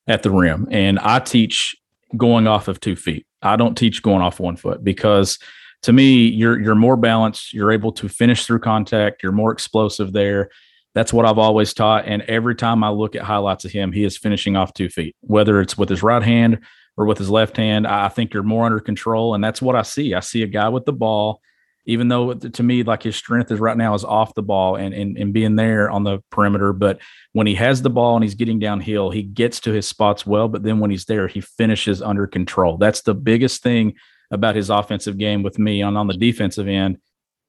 [0.06, 0.68] at the rim.
[0.70, 1.74] And I teach
[2.14, 3.26] going off of two feet.
[3.40, 5.38] I don't teach going off one foot because
[5.84, 7.54] to me, you're you're more balanced.
[7.54, 9.22] You're able to finish through contact.
[9.22, 10.50] You're more explosive there.
[10.94, 12.04] That's what I've always taught.
[12.04, 15.16] And every time I look at highlights of him, he is finishing off two feet,
[15.20, 16.58] whether it's with his right hand
[16.96, 17.86] or with his left hand.
[17.86, 20.14] I think you're more under control, and that's what I see.
[20.14, 21.40] I see a guy with the ball,
[21.84, 24.94] even though to me, like his strength is right now is off the ball and
[24.94, 26.72] and, and being there on the perimeter.
[26.72, 26.98] But
[27.32, 30.48] when he has the ball and he's getting downhill, he gets to his spots well.
[30.48, 32.78] But then when he's there, he finishes under control.
[32.78, 33.94] That's the biggest thing
[34.30, 35.82] about his offensive game with me.
[35.82, 36.98] On on the defensive end,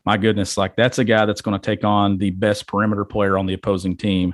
[0.06, 3.38] my goodness, like that's a guy that's going to take on the best perimeter player
[3.38, 4.34] on the opposing team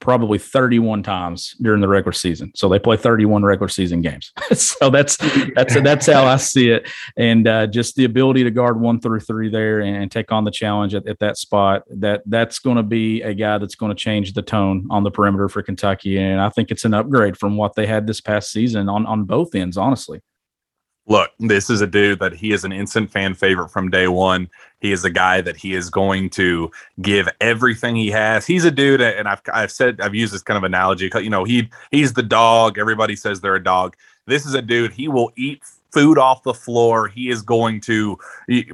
[0.00, 2.52] probably 31 times during the regular season.
[2.54, 4.32] So they play 31 regular season games.
[4.52, 5.16] so that's
[5.54, 6.88] that's that's how I see it.
[7.16, 10.50] And uh, just the ability to guard one through three there and take on the
[10.50, 11.82] challenge at, at that spot.
[11.88, 15.10] That that's going to be a guy that's going to change the tone on the
[15.10, 16.18] perimeter for Kentucky.
[16.18, 19.24] And I think it's an upgrade from what they had this past season on on
[19.24, 19.76] both ends.
[19.76, 20.20] Honestly.
[21.08, 24.50] Look, this is a dude that he is an instant fan favorite from day one.
[24.80, 28.46] He is a guy that he is going to give everything he has.
[28.46, 31.10] He's a dude, and I've I've said I've used this kind of analogy.
[31.14, 32.78] You know, he he's the dog.
[32.78, 33.96] Everybody says they're a dog.
[34.26, 34.92] This is a dude.
[34.92, 37.08] He will eat food off the floor.
[37.08, 38.18] He is going to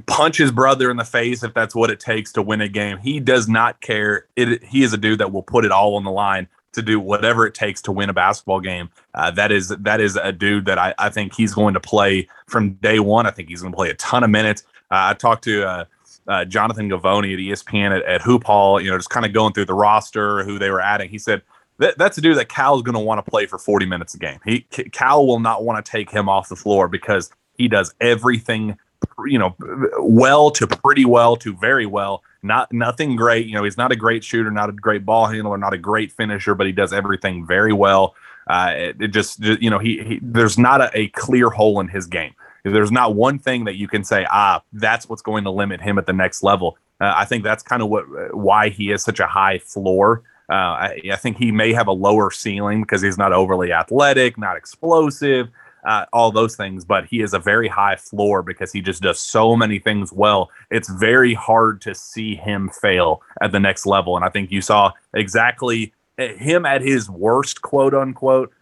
[0.07, 2.99] punch his brother in the face if that's what it takes to win a game.
[2.99, 4.27] He does not care.
[4.35, 7.01] It, he is a dude that will put it all on the line to do
[7.01, 8.91] whatever it takes to win a basketball game.
[9.15, 12.29] Uh, that is that is a dude that I, I think he's going to play
[12.47, 13.27] from day one.
[13.27, 14.63] I think he's going to play a ton of minutes.
[14.91, 15.85] Uh, I talked to uh,
[16.29, 19.53] uh Jonathan Givony at ESPN at, at Hoop Hall, you know, just kind of going
[19.53, 21.09] through the roster, who they were adding.
[21.09, 21.43] He said
[21.79, 24.19] that, that's a dude that Cal's going to want to play for 40 minutes a
[24.19, 24.39] game.
[24.45, 24.61] He
[24.93, 28.79] Cal will not want to take him off the floor because he does everything,
[29.27, 29.57] you know,
[29.99, 33.47] well to pretty well to very well not nothing great.
[33.47, 36.13] You know, he's not a great shooter, not a great ball handler, not a great
[36.13, 38.15] finisher, but he does everything very well.
[38.47, 41.89] Uh, it, it just, you know, he, he there's not a, a, clear hole in
[41.89, 42.35] his game.
[42.63, 45.99] There's not one thing that you can say, ah, that's what's going to limit him
[45.99, 46.77] at the next level.
[47.01, 48.05] Uh, I think that's kind of what
[48.37, 50.23] why he is such a high floor.
[50.51, 54.37] Uh, I, I think he may have a lower ceiling because he's not overly athletic,
[54.37, 55.49] not explosive
[55.85, 59.21] uh, all those things, but he is a very high floor because he just does
[59.21, 60.51] so many things well.
[60.71, 64.17] It's very hard to see him fail at the next level.
[64.17, 68.53] And I think you saw exactly eh, him at his worst, quote unquote,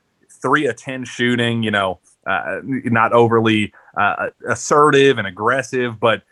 [0.43, 6.23] three of 10 shooting, you know, uh, not overly uh, assertive and aggressive, but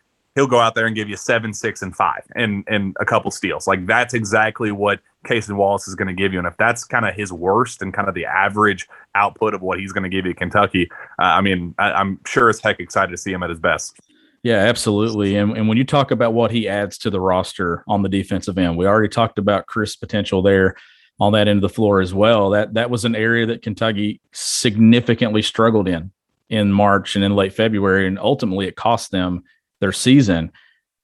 [0.40, 3.30] he'll go out there and give you seven, six, and five, and and a couple
[3.30, 3.66] steals.
[3.66, 6.38] Like that's exactly what Cason Wallace is going to give you.
[6.38, 9.78] And if that's kind of his worst and kind of the average output of what
[9.78, 13.10] he's going to give you Kentucky, uh, I mean, I, am sure as heck excited
[13.10, 14.00] to see him at his best.
[14.42, 15.36] Yeah, absolutely.
[15.36, 18.56] And, and when you talk about what he adds to the roster on the defensive
[18.56, 20.76] end, we already talked about Chris' potential there
[21.18, 22.48] on that end of the floor as well.
[22.48, 26.10] That that was an area that Kentucky significantly struggled in
[26.48, 29.44] in March and in late February, and ultimately it cost them
[29.80, 30.52] their season.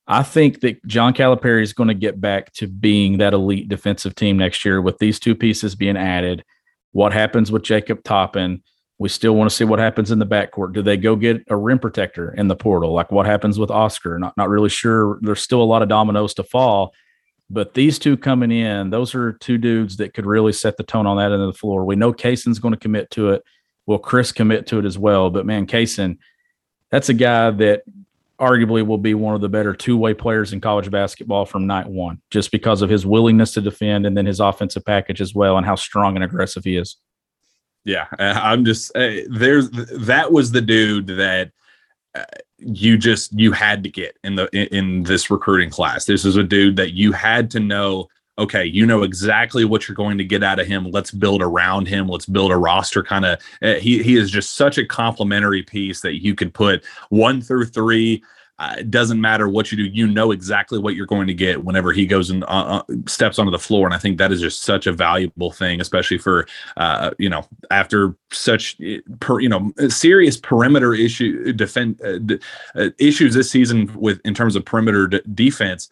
[0.07, 4.15] I think that John Calipari is going to get back to being that elite defensive
[4.15, 6.45] team next year with these two pieces being added.
[6.93, 8.63] What happens with Jacob Toppin?
[8.99, 10.73] We still want to see what happens in the backcourt.
[10.73, 12.93] Do they go get a rim protector in the portal?
[12.93, 14.19] Like what happens with Oscar?
[14.19, 15.19] Not not really sure.
[15.21, 16.95] There's still a lot of dominoes to fall.
[17.51, 21.07] But these two coming in, those are two dudes that could really set the tone
[21.07, 21.85] on that end of the floor.
[21.85, 23.43] We know Cason's going to commit to it.
[23.87, 25.31] Will Chris commit to it as well?
[25.31, 26.19] But man, Cason,
[26.91, 27.83] that's a guy that
[28.39, 32.21] arguably will be one of the better two-way players in college basketball from night one,
[32.31, 35.67] just because of his willingness to defend and then his offensive package as well, and
[35.67, 36.97] how strong and aggressive he is.
[37.85, 41.53] Yeah, I'm just uh, there's that was the dude that
[42.15, 42.25] uh,
[42.59, 46.05] you just you had to get in the in, in this recruiting class.
[46.05, 49.95] This is a dude that you had to know okay, you know exactly what you're
[49.95, 50.91] going to get out of him.
[50.91, 52.09] Let's build around him.
[52.09, 53.41] Let's build a roster kind of.
[53.63, 57.67] Uh, he he is just such a complementary piece that you could put one through
[57.67, 58.23] three.
[58.59, 59.85] Uh, it doesn't matter what you do.
[59.85, 62.47] You know exactly what you're going to get whenever he goes and uh,
[62.89, 65.81] uh steps onto the floor, and I think that is just such a valuable thing,
[65.81, 66.47] especially for
[66.79, 68.79] uh, you know after such
[69.21, 72.01] per, you know serious perimeter issue defend
[72.99, 75.91] issues this season with in terms of perimeter d- defense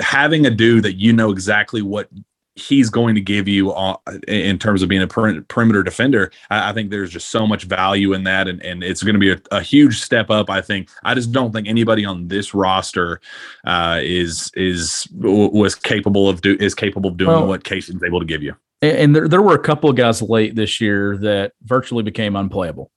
[0.00, 2.08] having a dude that you know exactly what
[2.60, 3.96] he's going to give you uh,
[4.28, 6.30] in terms of being a per- perimeter defender.
[6.50, 9.20] I, I, think there's just so much value in that, and, and it's going to
[9.20, 10.50] be a, a, huge step up.
[10.50, 10.88] I think.
[11.04, 13.20] I just don't think anybody on this roster
[13.64, 18.20] uh, is is was capable of do is capable of doing well, what Cason's able
[18.20, 18.54] to give you.
[18.82, 22.90] And there, there were a couple of guys late this year that virtually became unplayable,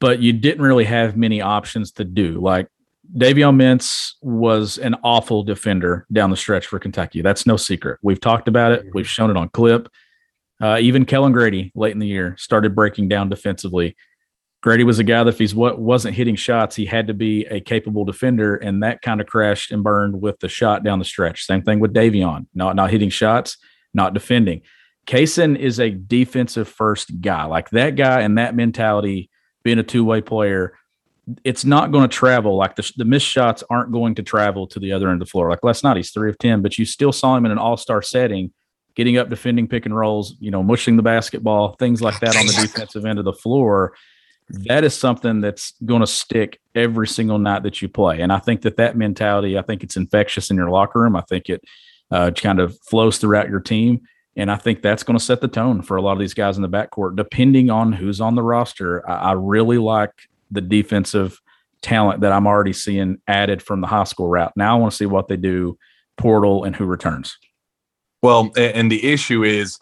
[0.00, 2.40] but you didn't really have many options to do.
[2.40, 2.68] Like
[3.14, 7.22] Davion Mintz was an awful defender down the stretch for Kentucky.
[7.22, 7.98] That's no secret.
[8.02, 8.86] We've talked about it.
[8.94, 9.88] We've shown it on clip.
[10.60, 13.96] Uh, even Kellan Grady late in the year started breaking down defensively.
[14.62, 17.60] Grady was a guy that if he wasn't hitting shots, he had to be a
[17.60, 21.44] capable defender, and that kind of crashed and burned with the shot down the stretch.
[21.44, 23.58] Same thing with Davion, not not hitting shots,
[23.94, 24.62] not defending.
[25.06, 27.44] Cason is a defensive first guy.
[27.44, 29.30] Like that guy and that mentality,
[29.62, 30.76] being a two way player,
[31.42, 32.56] it's not going to travel.
[32.56, 35.30] Like the, the missed shots aren't going to travel to the other end of the
[35.30, 35.50] floor.
[35.50, 37.76] Like last night, he's three of 10, but you still saw him in an all
[37.76, 38.52] star setting,
[38.94, 42.46] getting up, defending pick and rolls, you know, mushing the basketball, things like that on
[42.46, 43.94] the defensive end of the floor.
[44.48, 48.20] That is something that's going to stick every single night that you play.
[48.20, 51.16] And I think that that mentality, I think it's infectious in your locker room.
[51.16, 51.64] I think it
[52.12, 54.02] uh, kind of flows throughout your team.
[54.36, 56.56] And I think that's going to set the tone for a lot of these guys
[56.56, 59.08] in the backcourt, depending on who's on the roster.
[59.08, 60.12] I, I really like
[60.50, 61.40] the defensive
[61.82, 64.52] talent that I'm already seeing added from the high school route.
[64.56, 65.78] Now I want to see what they do
[66.16, 67.36] portal and who returns.
[68.22, 69.78] Well, and the issue is,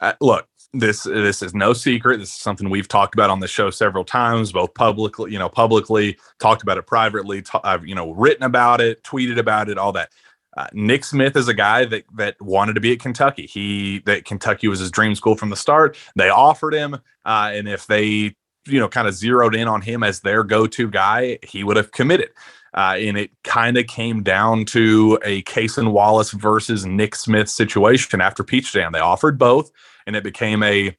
[0.00, 2.18] uh, look, this this is no secret.
[2.18, 5.48] This is something we've talked about on the show several times, both publicly, you know,
[5.48, 7.42] publicly talked about it privately.
[7.64, 10.10] I've you know written about it, tweeted about it, all that.
[10.56, 13.46] Uh, Nick Smith is a guy that that wanted to be at Kentucky.
[13.46, 15.96] He that Kentucky was his dream school from the start.
[16.16, 18.34] They offered him, uh, and if they
[18.68, 21.92] you know kind of zeroed in on him as their go-to guy, he would have
[21.92, 22.30] committed.
[22.74, 28.20] Uh, and it kind of came down to a Cason Wallace versus Nick Smith situation
[28.20, 28.92] after Peach Jam.
[28.92, 29.70] They offered both,
[30.06, 30.96] and it became a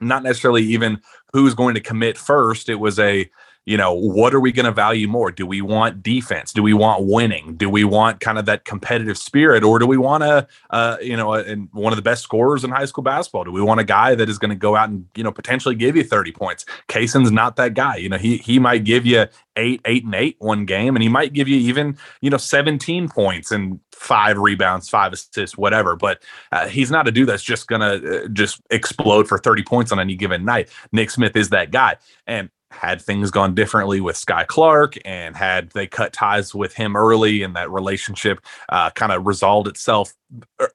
[0.00, 1.00] not necessarily even
[1.32, 2.68] who's going to commit first.
[2.68, 3.30] It was a
[3.66, 5.32] you know, what are we going to value more?
[5.32, 6.52] Do we want defense?
[6.52, 7.56] Do we want winning?
[7.56, 11.16] Do we want kind of that competitive spirit, or do we want to, uh, you
[11.16, 13.42] know, and one of the best scorers in high school basketball?
[13.42, 15.74] Do we want a guy that is going to go out and you know potentially
[15.74, 16.64] give you thirty points?
[16.86, 17.96] Cason's not that guy.
[17.96, 19.26] You know, he he might give you
[19.56, 23.08] eight, eight, and eight one game, and he might give you even you know seventeen
[23.08, 25.96] points and five rebounds, five assists, whatever.
[25.96, 29.90] But uh, he's not a dude that's just gonna uh, just explode for thirty points
[29.90, 30.68] on any given night.
[30.92, 31.96] Nick Smith is that guy,
[32.28, 36.96] and had things gone differently with Skyy Clark and had they cut ties with him
[36.96, 40.12] early and that relationship uh, kind of resolved itself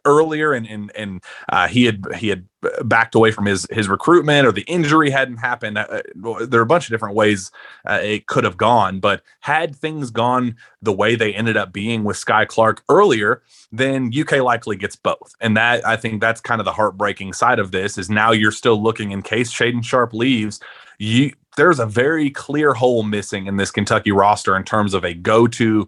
[0.06, 2.48] earlier and and and uh, he had he had
[2.86, 6.02] backed away from his his recruitment or the injury hadn't happened uh,
[6.48, 7.52] there are a bunch of different ways
[7.90, 12.04] uh, it could have gone but had things gone the way they ended up being
[12.04, 15.34] with Skyy Clark earlier then UK likely gets both.
[15.40, 18.52] And that I think that's kind of the heartbreaking side of this is now you're
[18.52, 20.60] still looking in case Shaedon Sharpe leaves
[21.00, 25.14] you there's a very clear hole missing in this Kentucky roster in terms of a
[25.14, 25.88] go-to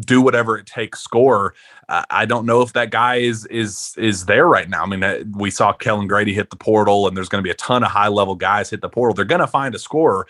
[0.00, 1.54] do whatever it takes score.
[1.88, 4.82] Uh, I don't know if that guy is is is there right now.
[4.82, 7.50] I mean, uh, we saw Kellan Grady hit the portal, and there's going to be
[7.50, 9.14] a ton of high level guys hit the portal.
[9.14, 10.26] They're going to find a scorer.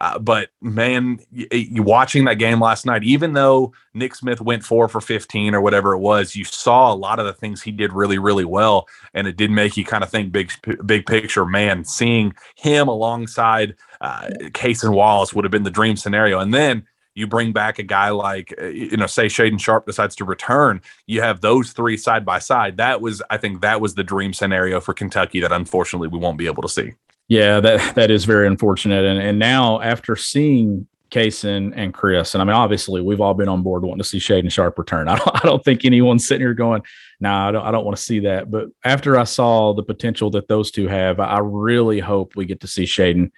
[0.00, 4.88] Uh, but man, you watching that game last night, even though Nick Smith went four
[4.88, 7.92] for 15 or whatever it was, you saw a lot of the things he did
[7.92, 8.86] really, really well.
[9.12, 10.52] And it did make you kind of think big,
[10.86, 16.38] big picture, man, seeing him alongside uh, and Wallace would have been the dream scenario.
[16.38, 20.14] And then you bring back a guy like, uh, you know, say Shaedon Sharpe decides
[20.16, 22.76] to return, you have those three side by side.
[22.76, 26.38] That was, I think, that was the dream scenario for Kentucky that unfortunately we won't
[26.38, 26.94] be able to see.
[27.28, 29.04] Yeah, that that is very unfortunate.
[29.04, 33.48] And and now after seeing Cason and Chris, and I mean, obviously we've all been
[33.48, 35.08] on board wanting to see Shaedon Sharpe return.
[35.08, 36.82] I don't, I don't think anyone's sitting here going,
[37.20, 39.82] "No, nah, I don't, I don't want to see that." But after I saw the
[39.82, 43.30] potential that those two have, I really hope we get to see Shaedon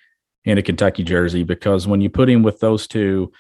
[0.45, 3.33] in a Kentucky jersey because when you put him with those two,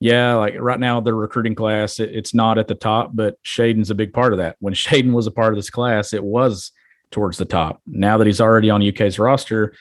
[0.00, 3.90] yeah, like right now the recruiting class, it, it's not at the top, but Shaedon's
[3.90, 4.56] a big part of that.
[4.60, 6.72] When Shaedon was a part of this class, it was
[7.10, 7.80] towards the top.
[7.86, 9.74] Now that he's already on UK's roster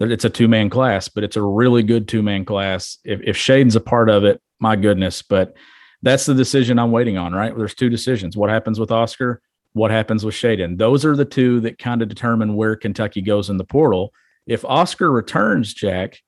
[0.00, 2.98] it's a two man class, but it's a really good two man class.
[3.04, 5.20] If, if Shaedon's a part of it, my goodness.
[5.22, 5.54] But
[6.02, 7.56] that's the decision I'm waiting on, right?
[7.56, 8.36] There's two decisions.
[8.36, 9.42] What happens with Oscar?
[9.74, 10.78] What happens with Shaedon?
[10.78, 14.12] Those are the two that kind of determine where Kentucky goes in the portal.
[14.50, 16.22] If Oscar returns, Jack,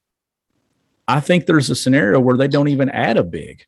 [1.08, 3.64] I think there's a scenario where they don't even add a big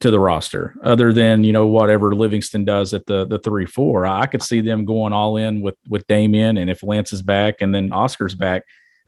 [0.00, 4.06] to the roster other than you know whatever Livingston does at the the three four.
[4.06, 7.56] I could see them going all in with with Daimion and if Lance is back
[7.60, 8.62] and then Oscar's back,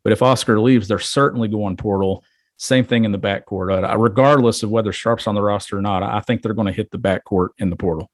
[0.04, 2.22] but if Oscar leaves, they're certainly going portal.
[2.58, 3.82] Same thing in the backcourt.
[3.82, 6.72] Uh, regardless of whether Sharpe's on the roster or not, I think they're going to
[6.72, 8.10] hit the backcourt in the portal.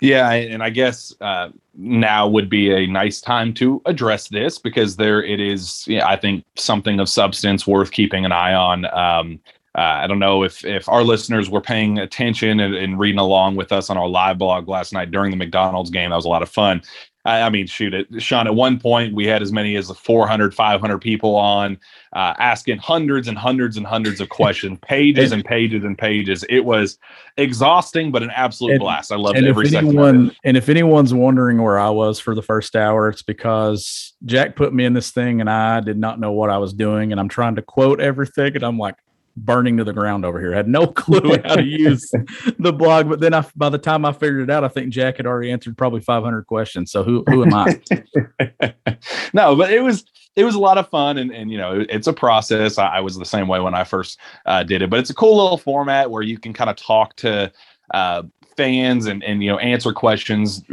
[0.00, 4.96] Yeah, and I guess uh, now would be a nice time to address this because
[4.96, 5.84] there it is.
[5.86, 8.84] Yeah, I think something of substance worth keeping an eye on.
[8.86, 9.40] Um,
[9.76, 13.56] uh, I don't know if if our listeners were paying attention and, and, reading along
[13.56, 16.10] with us on our live blog last night during the McDonald's game.
[16.10, 16.82] That was a lot of fun.
[17.24, 18.46] I, I mean, shoot it, Shawn.
[18.46, 21.78] At one point, we had as many as 400, 500 people on,
[22.12, 26.44] uh, asking hundreds and hundreds and hundreds of questions, pages and pages and pages.
[26.50, 26.98] It was
[27.36, 29.10] exhausting, but an absolute and, blast.
[29.10, 29.88] I loved every second.
[29.88, 34.54] Anyone, and if anyone's wondering where I was for the first hour, it's because Jack
[34.54, 37.20] put me in this thing, and I did not know what I was doing, and
[37.20, 38.96] I'm trying to quote everything, and I'm like
[39.36, 40.52] burning to the ground over here.
[40.52, 42.08] I had no clue how to use
[42.58, 45.16] the blog, but then I, by the time I figured it out, I think Jack
[45.16, 46.92] had already answered probably 500 questions.
[46.92, 47.80] So who who am I?
[49.32, 50.04] no, but it was
[50.36, 52.78] it was a lot of fun, and and you know it's a process.
[52.78, 55.14] I, I was the same way when I first uh, did it, but it's a
[55.14, 57.52] cool little format where you can kind of talk to
[57.92, 58.22] uh,
[58.56, 60.64] fans and and you know answer questions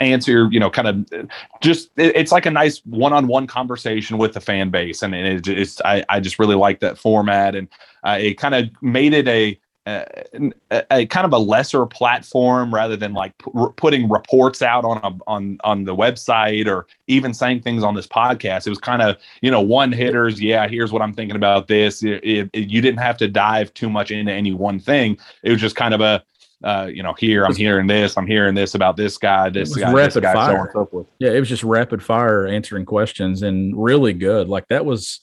[0.00, 4.40] answer you know kind of just it, it's like a nice one-on-one conversation with the
[4.40, 7.68] fan base and, and it, it's I, I just really like that format and
[8.04, 12.96] uh, it kind of made it a, a, a, kind of a lesser platform rather
[12.96, 17.62] than like p- putting reports out on a, on on the website or even saying
[17.62, 18.66] things on this podcast.
[18.66, 20.40] It was kind of you know one hitters.
[20.40, 22.02] Yeah, here's what I'm thinking about this.
[22.04, 25.18] It, it, you didn't have to dive too much into any one thing.
[25.42, 26.22] It was just kind of a
[26.62, 29.92] uh, you know, here I'm hearing this, I'm hearing this about this guy, this guy,
[29.92, 30.50] rapid this guy, fire.
[30.50, 31.06] so on and so forth.
[31.18, 34.48] Yeah, it was just rapid fire answering questions and really good.
[34.48, 35.20] Like that was,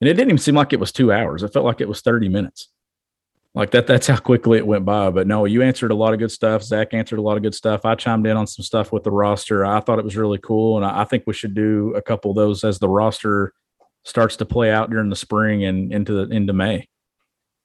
[0.00, 1.42] and it didn't even seem like it was two hours.
[1.42, 2.68] It felt like it was 30 minutes.
[3.54, 5.10] Like that, that's how quickly it went by.
[5.10, 6.62] But no, you answered a lot of good stuff.
[6.62, 7.84] Zach answered a lot of good stuff.
[7.84, 9.64] I chimed in on some stuff with the roster.
[9.64, 10.76] I thought it was really cool.
[10.76, 13.52] And I, I think we should do a couple of those as the roster
[14.04, 16.88] starts to play out during the spring and into the into May.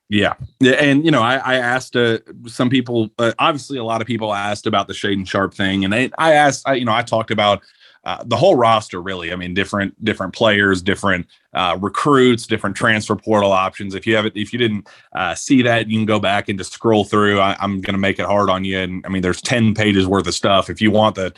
[0.09, 3.09] Yeah, and you know, I, I asked uh, some people.
[3.17, 6.33] Uh, obviously, a lot of people asked about the Shaedon Sharpe thing, and they, I
[6.33, 6.67] asked.
[6.67, 7.63] I, you know, I talked about
[8.03, 9.01] uh, the whole roster.
[9.01, 13.95] Really, I mean, different different players, different uh, recruits, different transfer portal options.
[13.95, 16.59] If you have it, if you didn't uh, see that, you can go back and
[16.59, 17.39] just scroll through.
[17.39, 20.05] I, am going to make it hard on you, and I mean, there's ten pages
[20.05, 20.69] worth of stuff.
[20.69, 21.33] If you want the,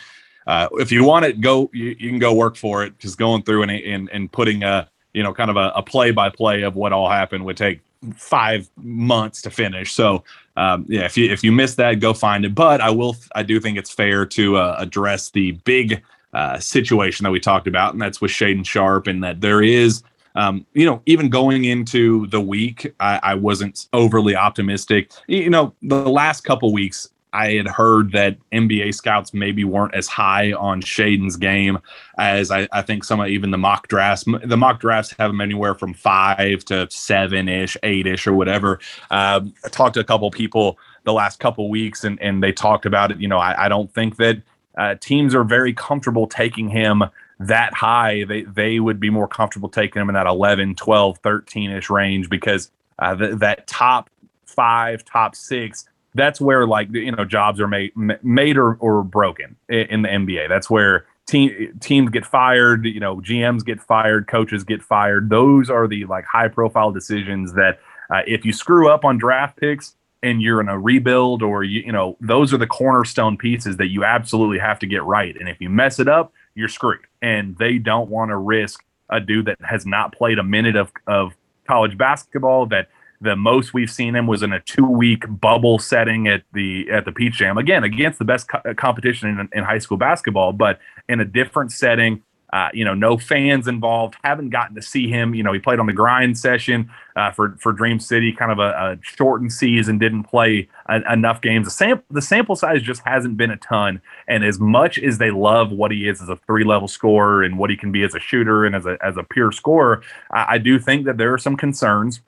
[0.47, 1.69] uh, if you want it, go.
[1.71, 2.97] You, you can go work for it.
[2.99, 6.29] Just going through and and, and putting a you know kind of a play by
[6.29, 7.79] play of what all happened would take
[8.13, 9.93] five months to finish.
[9.93, 10.23] So
[10.57, 12.55] um, yeah, if you if you miss that, go find it.
[12.55, 16.03] But I will I do think it's fair to uh, address the big
[16.33, 20.03] uh, situation that we talked about, and that's with Shaedon Sharpe, and that there is.
[20.37, 25.11] Um, you know, even going into the week, I, I wasn't overly optimistic.
[25.27, 30.07] You know, the last couple weeks, I had heard that NBA scouts maybe weren't as
[30.07, 31.79] high on Shaedon's game
[32.17, 34.23] as I, I, think some of even the mock drafts.
[34.43, 38.79] The mock drafts have him anywhere from five to seven ish, eight ish, or whatever.
[39.11, 42.85] Um, I talked to a couple people the last couple weeks, and and they talked
[42.85, 43.19] about it.
[43.19, 44.41] You know, I, I don't think that
[44.77, 47.03] uh, teams are very comfortable taking him
[47.39, 48.23] that high.
[48.23, 52.29] They they would be more comfortable taking him in that 11, 12, 13 ish range
[52.29, 54.09] because uh, th- that top
[54.45, 55.85] five, top six
[56.15, 60.49] that's where like you know jobs are made made or, or broken in the NBA.
[60.49, 65.29] That's where team teams get fired, you know, GMs get fired, coaches get fired.
[65.29, 69.57] Those are the like high profile decisions that uh, if you screw up on draft
[69.57, 73.77] picks and you're in a rebuild or you you know those are the cornerstone pieces
[73.77, 75.35] that you absolutely have to get right.
[75.39, 77.01] And if you mess it up, you're screwed.
[77.21, 80.91] And they don't want to risk a dude that has not played a minute of
[81.07, 81.33] of
[81.67, 82.89] college basketball that
[83.25, 87.11] the most we've seen him was in a two-week bubble setting at the at the
[87.11, 87.57] Peach Jam.
[87.57, 91.25] Again, against the best co- uh, competition in, in, high school basketball, but in a
[91.25, 92.21] different setting.
[92.53, 94.15] Uh, you know, no fans involved.
[94.23, 95.35] Haven't gotten to see him.
[95.35, 98.59] You know, he played on the grind session uh, for for Dream City, kind of
[98.59, 99.97] a, a shortened season.
[99.97, 101.65] Didn't play a, enough games.
[101.65, 103.99] The sample the sample size just hasn't been a ton.
[104.27, 107.57] And as much as they love what he is as a three level scorer and
[107.57, 110.45] what he can be as a shooter and as a as a pure scorer, I,
[110.49, 112.21] I do think that there are some concerns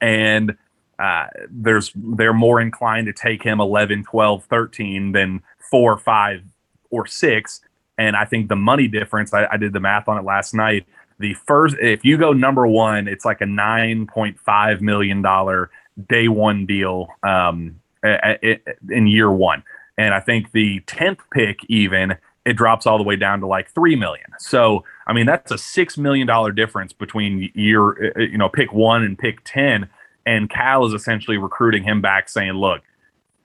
[0.00, 0.56] and
[0.98, 6.42] uh, there's they're more inclined to take him 11 12 13 than 4 5
[6.90, 7.60] or 6
[7.98, 10.86] and i think the money difference I, I, did the math on it last night.
[11.18, 15.70] The first if you go number one it's like a 9.5 million dollar
[16.08, 17.80] day one deal um,
[18.90, 19.62] in year one.
[19.98, 22.16] And i think the 10th pick even
[22.46, 24.26] it drops all the way down to like 3 million.
[24.38, 28.72] So I mean, that's a six million dollar difference between year, uh, you know, pick
[28.72, 29.88] one and pick ten.
[30.24, 32.82] And Cal is essentially recruiting him back, saying, "Look,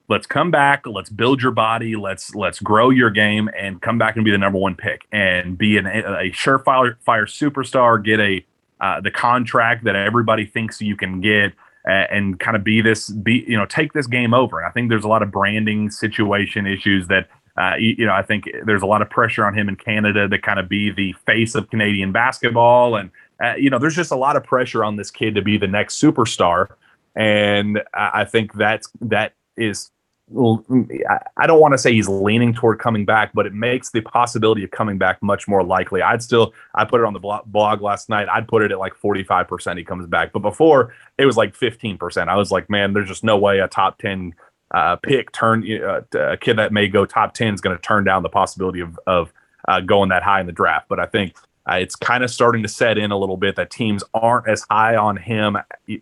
[0.08, 4.16] let's come back, let's build your body, let's let's grow your game, and come back
[4.16, 8.44] and be the number one pick, and be an, a surefire fire superstar, get a
[8.80, 11.54] uh, the contract that everybody thinks you can get."
[11.84, 14.90] And kind of be this be you know take this game over and i think
[14.90, 18.82] there's a lot of branding situation issues that uh, you, you, know, I think there's
[18.82, 21.70] a lot of pressure on him in Canada to kind of be the face of
[21.70, 23.12] Canadian basketball, and
[23.44, 25.68] uh, you know, there's just a lot of pressure on this kid to be the
[25.68, 26.68] next superstar,
[27.16, 29.92] and I think that's that is.
[30.34, 34.64] I don't want to say he's leaning toward coming back, but it makes the possibility
[34.64, 36.02] of coming back much more likely.
[36.02, 38.30] I'd still, I put it on the blog last night.
[38.30, 40.32] I'd put it at like 45% he comes back.
[40.32, 42.30] But before it was like 15%.
[42.30, 44.34] I was like, man, there's just no way a top 10
[44.74, 48.04] uh, pick turn uh, a kid that may go top 10 is going to turn
[48.04, 49.34] down the possibility of, of
[49.68, 50.88] uh, going that high in the draft.
[50.88, 51.36] But I think
[51.70, 54.66] uh, it's kind of starting to set in a little bit that teams aren't as
[54.70, 55.58] high on him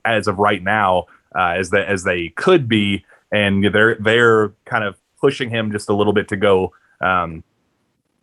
[0.06, 1.06] as of right now
[1.36, 5.90] uh, as they as they could be, and they're they're kind of pushing him just
[5.90, 7.44] a little bit to go um,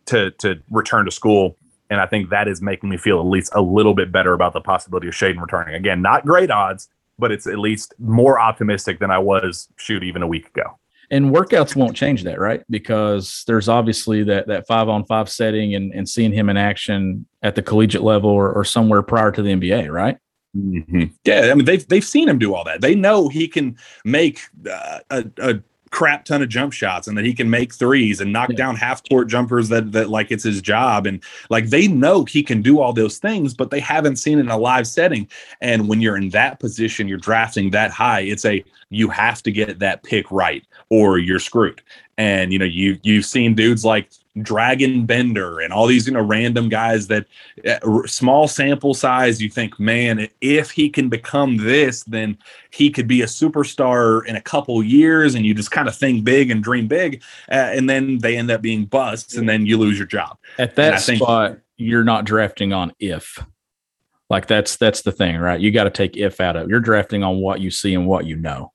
[0.05, 1.55] to to return to school.
[1.89, 4.51] And I think that is making me feel at least a little bit better about
[4.51, 5.75] the possibility of Shaedon returning.
[5.75, 6.89] Again, not great odds,
[7.19, 10.77] but it's at least more optimistic than I was shoot even a week ago.
[11.09, 12.63] And workouts won't change that, right?
[12.69, 17.25] Because there's obviously that that five on five setting and, and seeing him in action
[17.41, 20.17] at the collegiate level or, or somewhere prior to the NBA, right?
[20.55, 21.03] Mm-hmm.
[21.23, 22.81] Yeah, I mean they've they've seen him do all that.
[22.81, 25.59] They know he can make uh, a, a
[25.91, 28.55] crap ton of jump shots and that he can make threes and knock yeah.
[28.55, 31.05] down half court jumpers that that like it's his job.
[31.05, 34.41] And like they know he can do all those things but they haven't seen it
[34.41, 35.27] in a live setting.
[35.61, 39.51] And when you're in that position you're drafting that high it's a you have to
[39.51, 41.81] get that pick right or you're screwed.
[42.17, 44.09] And you know you you've seen dudes like
[44.43, 47.25] Dragan Bender and all these you know random guys that
[47.65, 52.37] uh, small sample size you think man if he can become this then
[52.71, 56.23] he could be a superstar in a couple years and you just kind of think
[56.23, 57.21] big and dream big
[57.51, 60.37] uh, and then they end up being busts and then you lose your job.
[60.57, 63.43] At that spot think, you're not drafting on if.
[64.29, 65.59] Like that's that's the thing right?
[65.59, 68.25] You got to take if out of you're drafting on what you see and what
[68.25, 68.73] you know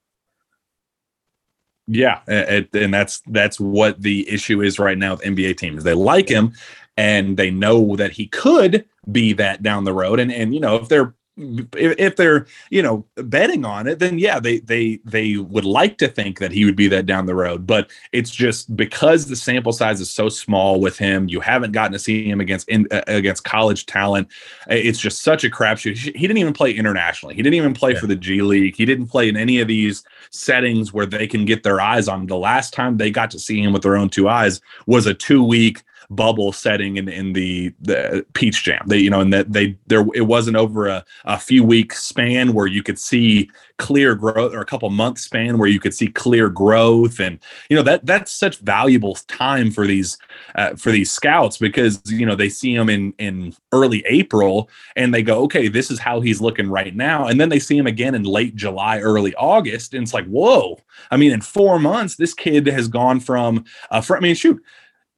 [1.87, 5.85] yeah, it, and that's that's what the issue is right now with NBA teams.
[5.85, 6.53] They like him,
[6.97, 10.21] and they know that he could be that down the road.
[10.21, 14.39] And and you know if they're if, they're you know betting on it then yeah
[14.39, 17.67] they they they would like to think that he would be that down the road.
[17.67, 21.93] But it's just because the sample size is so small with him you haven't gotten
[21.93, 24.29] to see him against in, uh, against college talent.
[24.69, 25.97] It's just such a crapshoot.
[25.97, 27.35] He didn't even play internationally.
[27.35, 28.01] He didn't even play yeah.
[28.01, 28.77] for the G League.
[28.77, 32.23] He didn't play in any of these settings where they can get their eyes on
[32.23, 32.27] him.
[32.27, 35.15] The last time they got to see him with their own two eyes was a
[35.15, 35.83] two week
[36.17, 38.83] bubble setting in in the the peach jam.
[38.87, 42.53] They you know and that they there it wasn't over a, a few week span
[42.53, 43.51] where you could see
[43.83, 47.19] clear growth or a couple months span where you could see clear growth.
[47.19, 50.19] And you know that that's such valuable time for these
[50.55, 55.13] uh, for these scouts because you know they see him in in early april and
[55.13, 57.27] they go okay this is how he's looking right now.
[57.27, 59.95] And then they see him again in late july early august.
[59.95, 60.79] And it's like whoa.
[61.11, 64.63] I mean in four months this kid has gone from uh, from, i mean shoot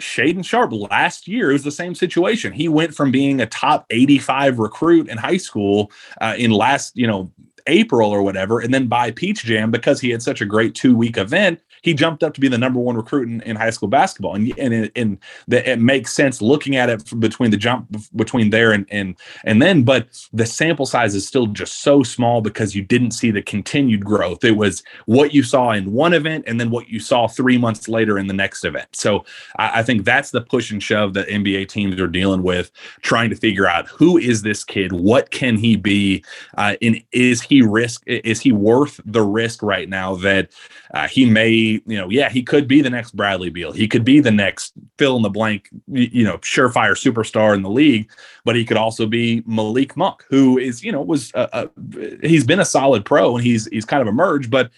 [0.01, 2.53] Shaedon Sharpe last year, it was the same situation.
[2.53, 5.91] He went from being a top 85 recruit in high school
[6.21, 7.31] uh, in last, you know,
[7.67, 10.97] April or whatever, and then by Peach Jam because he had such a great two
[10.97, 13.89] week event he jumped up to be the number one recruit in, in high school
[13.89, 14.35] basketball.
[14.35, 18.49] And and it, and the, it makes sense looking at it between the jump between
[18.49, 22.75] there and and and then, but the sample size is still just so small because
[22.75, 24.45] you didn't see the continued growth.
[24.45, 27.87] It was what you saw in one event and then what you saw three months
[27.87, 28.89] later in the next event.
[28.93, 29.27] So
[29.57, 32.71] I, I think that's the push and shove that NBA teams are dealing with,
[33.03, 36.25] trying to figure out who is this kid, what can he be,
[36.57, 40.51] uh, and is he risk is he worth the risk right now that
[40.95, 43.73] uh, he may you know, yeah, he could be the next Bradley Beal.
[43.73, 47.71] He could be the next fill in the blank, you know, surefire superstar in the
[47.71, 48.11] league.
[48.45, 52.45] But he could also be Malik Monk, who is, you know, was a, a, he's
[52.45, 54.71] been a solid pro and he's he's kind of emerged, but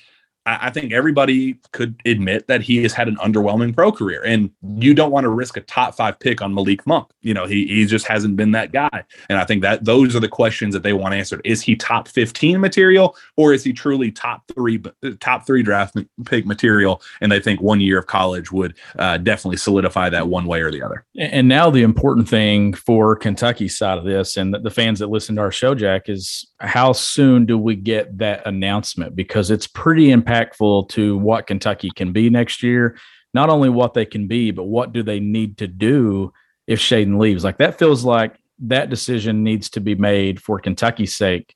[0.47, 4.95] I, think everybody could admit that he has had an underwhelming pro career, and you
[4.95, 7.09] don't want to risk a top five pick on Malik Monk.
[7.21, 10.21] You know, he he just hasn't been that guy, and I think that those are
[10.21, 11.41] the questions that they want answered.
[11.45, 14.81] Is he top fifteen material, or is he truly top three
[15.19, 17.03] top three draft pick material?
[17.21, 20.71] And they think one year of college would uh, definitely solidify that one way or
[20.71, 21.05] the other.
[21.19, 25.35] And now the important thing for Kentucky's side of this, and the fans that listen
[25.37, 29.17] to our show, Jack, is how soon do we get that announcement?
[29.17, 32.97] Because it's pretty impactful impactful to what Kentucky can be next year.
[33.35, 36.33] Not only what they can be, but what do they need to do
[36.67, 37.45] if Shaedon leaves?
[37.45, 41.55] Like that feels like that decision needs to be made for Kentucky's sake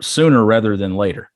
[0.00, 1.30] sooner rather than later.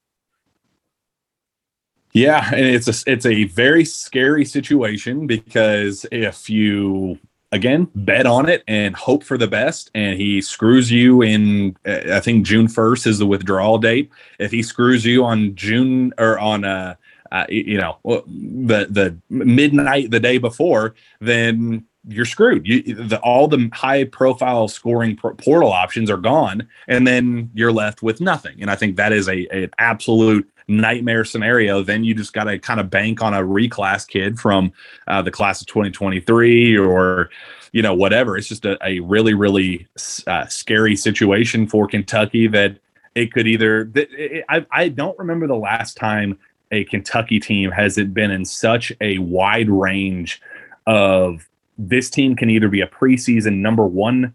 [2.12, 7.18] Yeah, and it's a it's a very scary situation because if you
[7.53, 12.14] again bet on it and hope for the best and he screws you in uh,
[12.14, 16.38] i think june 1st is the withdrawal date if he screws you on june or
[16.38, 16.94] on uh,
[17.32, 22.66] uh you know the the midnight the day before then you're screwed.
[22.66, 28.03] You, the, all the high profile scoring portal options are gone, and then you're left
[28.03, 28.61] with nothing.
[28.61, 32.58] And I think that is a an absolute nightmare scenario, then you just got to
[32.58, 34.72] kind of bank on a reclass kid from
[35.06, 37.30] uh, the class of 2023 or
[37.72, 38.36] you know whatever.
[38.36, 39.86] It's just a, a really really
[40.26, 42.78] uh, scary situation for Kentucky that
[43.14, 43.90] it could either.
[43.94, 46.38] It, it, I I don't remember the last time
[46.70, 50.40] a Kentucky team has it been in such a wide range
[50.86, 51.48] of
[51.78, 54.34] this team can either be a preseason number one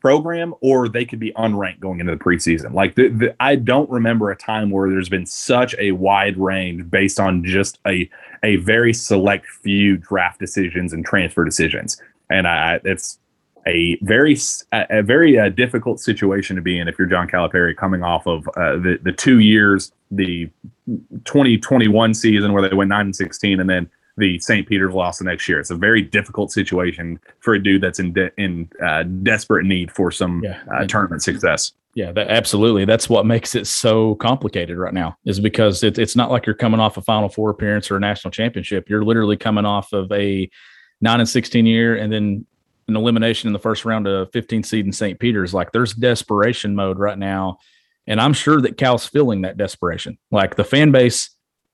[0.00, 2.72] program or they could be unranked going into the preseason.
[2.72, 6.90] Like the, the, I don't remember a time where there's been such a wide range
[6.90, 8.08] based on just a
[8.42, 12.00] a very select few draft decisions and transfer decisions.
[12.30, 13.18] And I it's
[13.66, 14.36] a very
[14.72, 18.48] a very uh, difficult situation to be in if you're John Calipari coming off of
[18.56, 20.50] uh, the the two years the
[21.24, 24.66] 2021 season where they went 9 and 16 and then the St.
[24.66, 25.60] Peter's loss the next year.
[25.60, 29.90] It's a very difficult situation for a dude that's in de- in uh, desperate need
[29.90, 30.60] for some yeah.
[30.72, 31.72] uh, tournament success.
[31.94, 32.84] Yeah, that, absolutely.
[32.84, 35.16] That's what makes it so complicated right now.
[35.24, 38.00] Is because it, it's not like you're coming off a Final Four appearance or a
[38.00, 38.88] national championship.
[38.88, 40.48] You're literally coming off of a
[41.00, 42.46] nine and sixteen year, and then
[42.90, 45.18] an elimination in the first round of 15 seed in St.
[45.18, 45.54] Peter's.
[45.54, 47.58] Like there's desperation mode right now,
[48.06, 50.18] and I'm sure that Cal's feeling that desperation.
[50.30, 51.30] Like the fan base,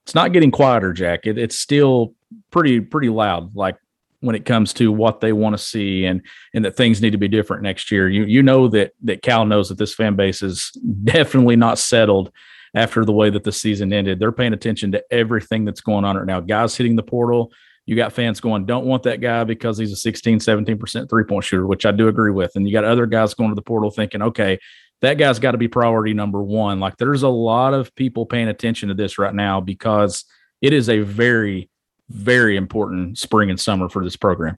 [0.07, 1.27] it's not getting quieter, Jack.
[1.27, 2.15] It, it's still
[2.53, 3.77] pretty pretty loud like
[4.21, 6.23] when it comes to what they want to see and
[6.55, 8.09] and that things need to be different next year.
[8.09, 10.71] You you know that that Cal knows that this fan base is
[11.05, 12.31] definitely not settled
[12.73, 14.21] after the way that the season ended.
[14.21, 16.39] They're paying attention to everything that's going on right now.
[16.39, 17.51] Guys hitting the portal.
[17.85, 21.45] You got fans going, don't want that guy because he's a 16, 17% three point
[21.45, 22.55] shooter, which I do agree with.
[22.55, 24.59] And you got other guys going to the portal thinking, okay,
[25.03, 26.81] that guy's got to be priority number one.
[26.81, 30.25] Like there's a lot of people paying attention to this right now because
[30.61, 31.69] it is a very
[32.09, 34.57] very important spring and summer for this program.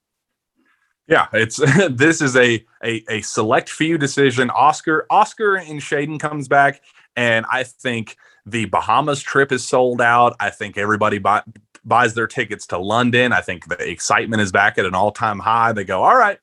[1.06, 1.56] Yeah, it's
[1.90, 4.50] this is a, a a select few decision.
[4.50, 6.82] Oscar Oscar and Shaedon comes back,
[7.16, 10.36] and I think the Bahamas trip is sold out.
[10.40, 11.42] I think everybody buy,
[11.84, 13.32] buys their tickets to London.
[13.32, 15.72] I think the excitement is back at an all time high.
[15.72, 16.38] They go, all right,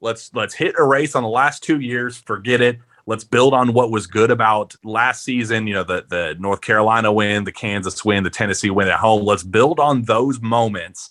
[0.00, 2.18] let's let's hit a race on the last two years.
[2.18, 2.78] Forget it.
[3.10, 5.66] Let's build on what was good about last season.
[5.66, 9.24] You know, the the North Carolina win, the Kansas win, the Tennessee win at home.
[9.24, 11.10] Let's build on those moments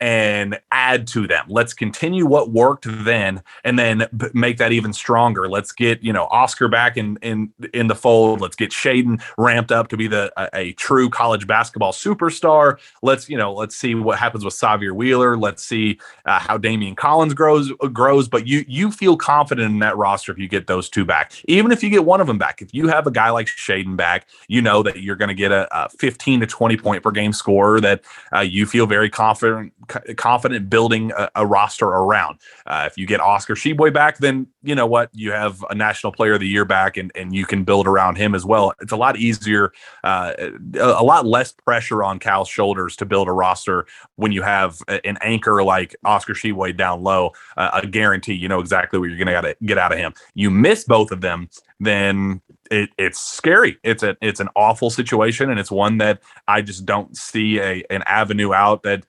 [0.00, 1.46] and add to them.
[1.48, 5.48] Let's continue what worked then and then make that even stronger.
[5.48, 8.40] Let's get, you know, Oscar back in in in the fold.
[8.40, 12.78] Let's get Shaedon ramped up to be the a, a, true college basketball superstar.
[13.02, 15.36] Let's, you know, let's see what happens with Sahvir Wheeler.
[15.36, 19.96] Let's see uh, how Daimion Collins grows grows, but you you feel confident in that
[19.96, 21.32] roster if you get those two back.
[21.46, 22.62] Even if you get one of them back.
[22.62, 25.52] If you have a guy like Shaedon back, you know that you're going to get
[25.52, 28.02] a, a, 15 to 20 point per game scorer that
[28.34, 29.72] uh, you feel very confident
[30.16, 32.38] confident building a, a roster around.
[32.66, 36.12] Uh, if you get Oscar Tshiebwe back, then you know what you have a National
[36.12, 38.72] Player of the Year back, and and you can build around him as well.
[38.80, 39.72] It's a lot easier,
[40.04, 40.32] uh,
[40.78, 43.86] a, lot less pressure on Cal's shoulders to build a roster
[44.16, 47.32] when you have an anchor like Oscar Tshiebwe down low.
[47.56, 50.12] Uh, a guarantee, you know exactly what you're going to get out of him.
[50.34, 51.48] You miss both of them,
[51.80, 53.78] then it, it's scary.
[53.82, 57.84] It's a it's an awful situation, and it's one that I just don't see a
[57.90, 59.04] an avenue out that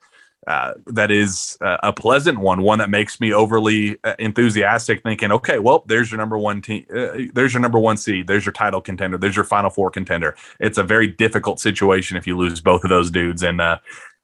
[0.49, 5.31] uh, that is uh, a pleasant one, one that makes me overly uh, enthusiastic, thinking,
[5.31, 8.51] okay, well, there's your number one team, uh, there's your number one seed, there's your
[8.51, 10.35] title contender, there's your Final Four contender.
[10.59, 13.77] It's a very difficult situation if you lose both of those dudes, and uh,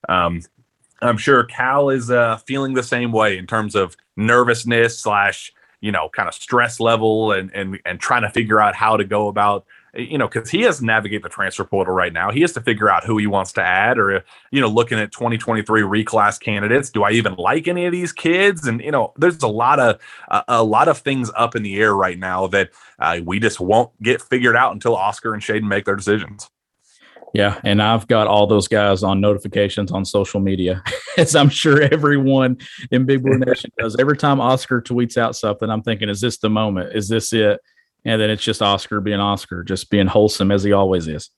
[0.10, 0.42] um,
[1.04, 2.12] I'm sure Cal is
[2.48, 7.34] feeling the same way in terms of nervousness slash you know kind of stress level
[7.34, 10.62] and and and trying to figure out how to go about you know, because he
[10.62, 12.32] has to navigate the transfer portal right now.
[12.32, 15.12] He has to figure out who he wants to add, or you know, looking at
[15.12, 16.90] 2023 reclass candidates.
[16.90, 18.68] Do I even like any of these kids?
[18.68, 20.00] And you know, there's a lot of
[20.48, 23.92] a lot of things up in the air right now that uh, we just won't
[24.02, 26.50] get figured out until Oscar and Shaedon make their decisions.
[27.34, 30.82] Yeah, and I've got all those guys on notifications on social media,
[31.18, 32.58] as I'm sure everyone
[32.92, 33.98] in Big Blue Nation does.
[34.00, 36.96] Every time Oscar tweets out something, I'm thinking, "Is this the moment?
[36.96, 37.60] Is this it?"
[38.06, 41.32] And then it's just Oscar being Oscar, just being wholesome as he always is.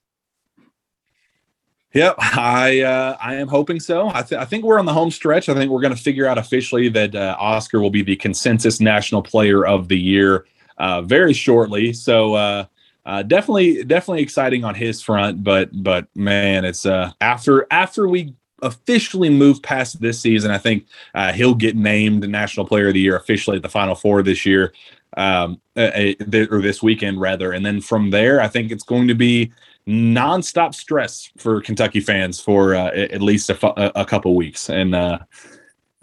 [1.93, 4.09] Yep, I uh, I am hoping so.
[4.09, 5.47] I, th- I, think we're on the home stretch.
[5.47, 8.80] I think we're going to figure out officially that uh, Oscar will be the consensus
[8.82, 10.45] National Player of the Year
[10.78, 11.93] uh, very shortly.
[11.93, 12.65] So uh,
[13.05, 15.43] uh, definitely definitely exciting on his front.
[15.43, 20.86] But but man, it's uh, after after we officially move past this season, I think
[21.15, 24.45] uh, he'll get named National Player of the Year officially at the Final Four this
[24.45, 24.74] year
[25.16, 27.51] um, a, a, or this weekend rather.
[27.53, 29.51] And then from there, I think it's going to be
[29.88, 34.70] nonstop stress for Kentucky fans for uh, at least a, a couple weeks.
[34.70, 35.20] And uh,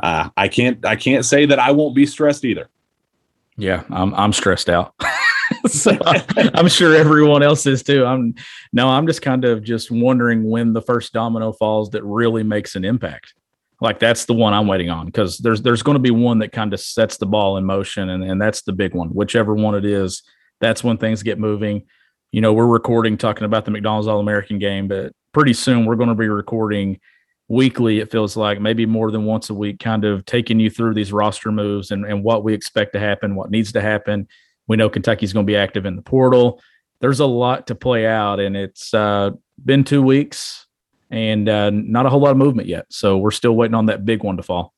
[0.02, 2.68] uh, I can't I can't say that I won't be stressed either.
[3.56, 4.94] Yeah, I'm I'm stressed out.
[5.66, 5.96] so
[6.54, 8.04] I'm sure everyone else is too.
[8.04, 8.34] I'm
[8.72, 12.74] no, I'm just kind of just wondering when the first domino falls that really makes
[12.74, 13.34] an impact.
[13.80, 16.52] Like that's the one I'm waiting on because there's there's going to be one that
[16.52, 19.08] kind of sets the ball in motion, and, and that's the big one.
[19.08, 20.22] Whichever one it is,
[20.60, 21.86] that's when things get moving.
[22.32, 25.96] You know, we're recording talking about the McDonald's All American game, but pretty soon we're
[25.96, 27.00] going to be recording
[27.48, 30.94] weekly, it feels like maybe more than once a week, kind of taking you through
[30.94, 34.26] these roster moves and, and what we expect to happen, what needs to happen.
[34.66, 36.60] We know Kentucky's going to be active in the portal.
[37.00, 40.63] There's a lot to play out, and it's uh, been two weeks
[41.10, 42.86] and uh, not a whole lot of movement yet.
[42.90, 44.74] So we're still waiting on that big one to fall.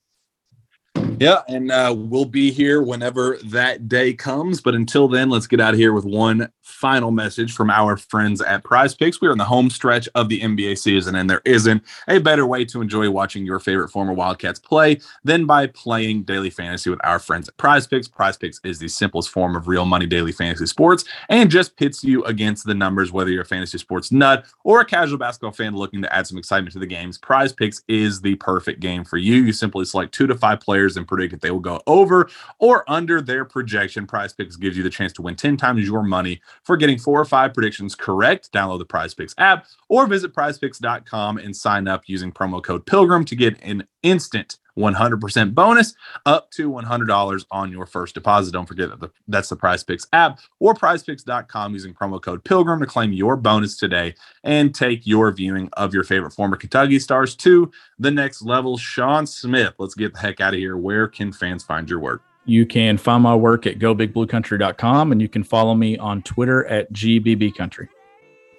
[1.18, 4.60] Yeah, and uh, we'll be here whenever that day comes.
[4.60, 8.42] But until then, let's get out of here with one final message from our friends
[8.42, 9.18] at Prize Picks.
[9.18, 12.46] We are in the home stretch of the NBA season, and there isn't a better
[12.46, 17.00] way to enjoy watching your favorite former Wildcats play than by playing daily fantasy with
[17.02, 18.08] our friends at Prize Picks.
[18.08, 22.04] Prize Picks is the simplest form of real money daily fantasy sports and just pits
[22.04, 25.74] you against the numbers, whether you're a fantasy sports nut or a casual basketball fan
[25.74, 27.16] looking to add some excitement to the games.
[27.16, 29.36] Prize Picks is the perfect game for you.
[29.36, 32.28] You simply select two to five players and predict if they will go over
[32.60, 34.06] or under their projection.
[34.06, 37.20] Prize Picks gives you the chance to win 10 times your money for getting four
[37.20, 38.52] or five predictions correct.
[38.52, 43.24] Download the Prize Picks app or visit prizepicks.com and sign up using promo code Pilgrim
[43.24, 48.52] to get an instant 100% bonus up to $100 on your first deposit.
[48.52, 52.80] Don't forget that the, that's the Prize Picks app or prizepicks.com using promo code Pilgrim
[52.80, 54.14] to claim your bonus today
[54.44, 58.76] and take your viewing of your favorite former Kentucky stars to the next level.
[58.76, 60.76] Shawn Smith, let's get the heck out of here.
[60.76, 62.22] Where can fans find your work?
[62.44, 66.92] You can find my work at gobigbluecountry.com and you can follow me on Twitter at
[66.92, 67.88] gbbcountry.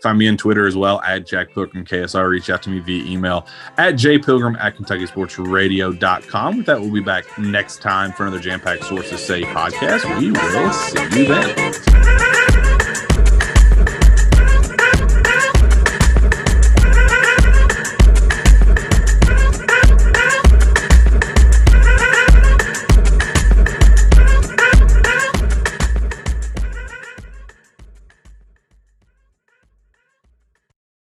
[0.01, 2.29] Find me on Twitter as well at Jack Pilgrim KSR.
[2.29, 6.57] Reach out to me via email at jpilgrim at KentuckySportsRadio.com.
[6.57, 10.19] With that, we'll be back next time for another Jam Packed Sources Say podcast.
[10.19, 12.26] We will see you then.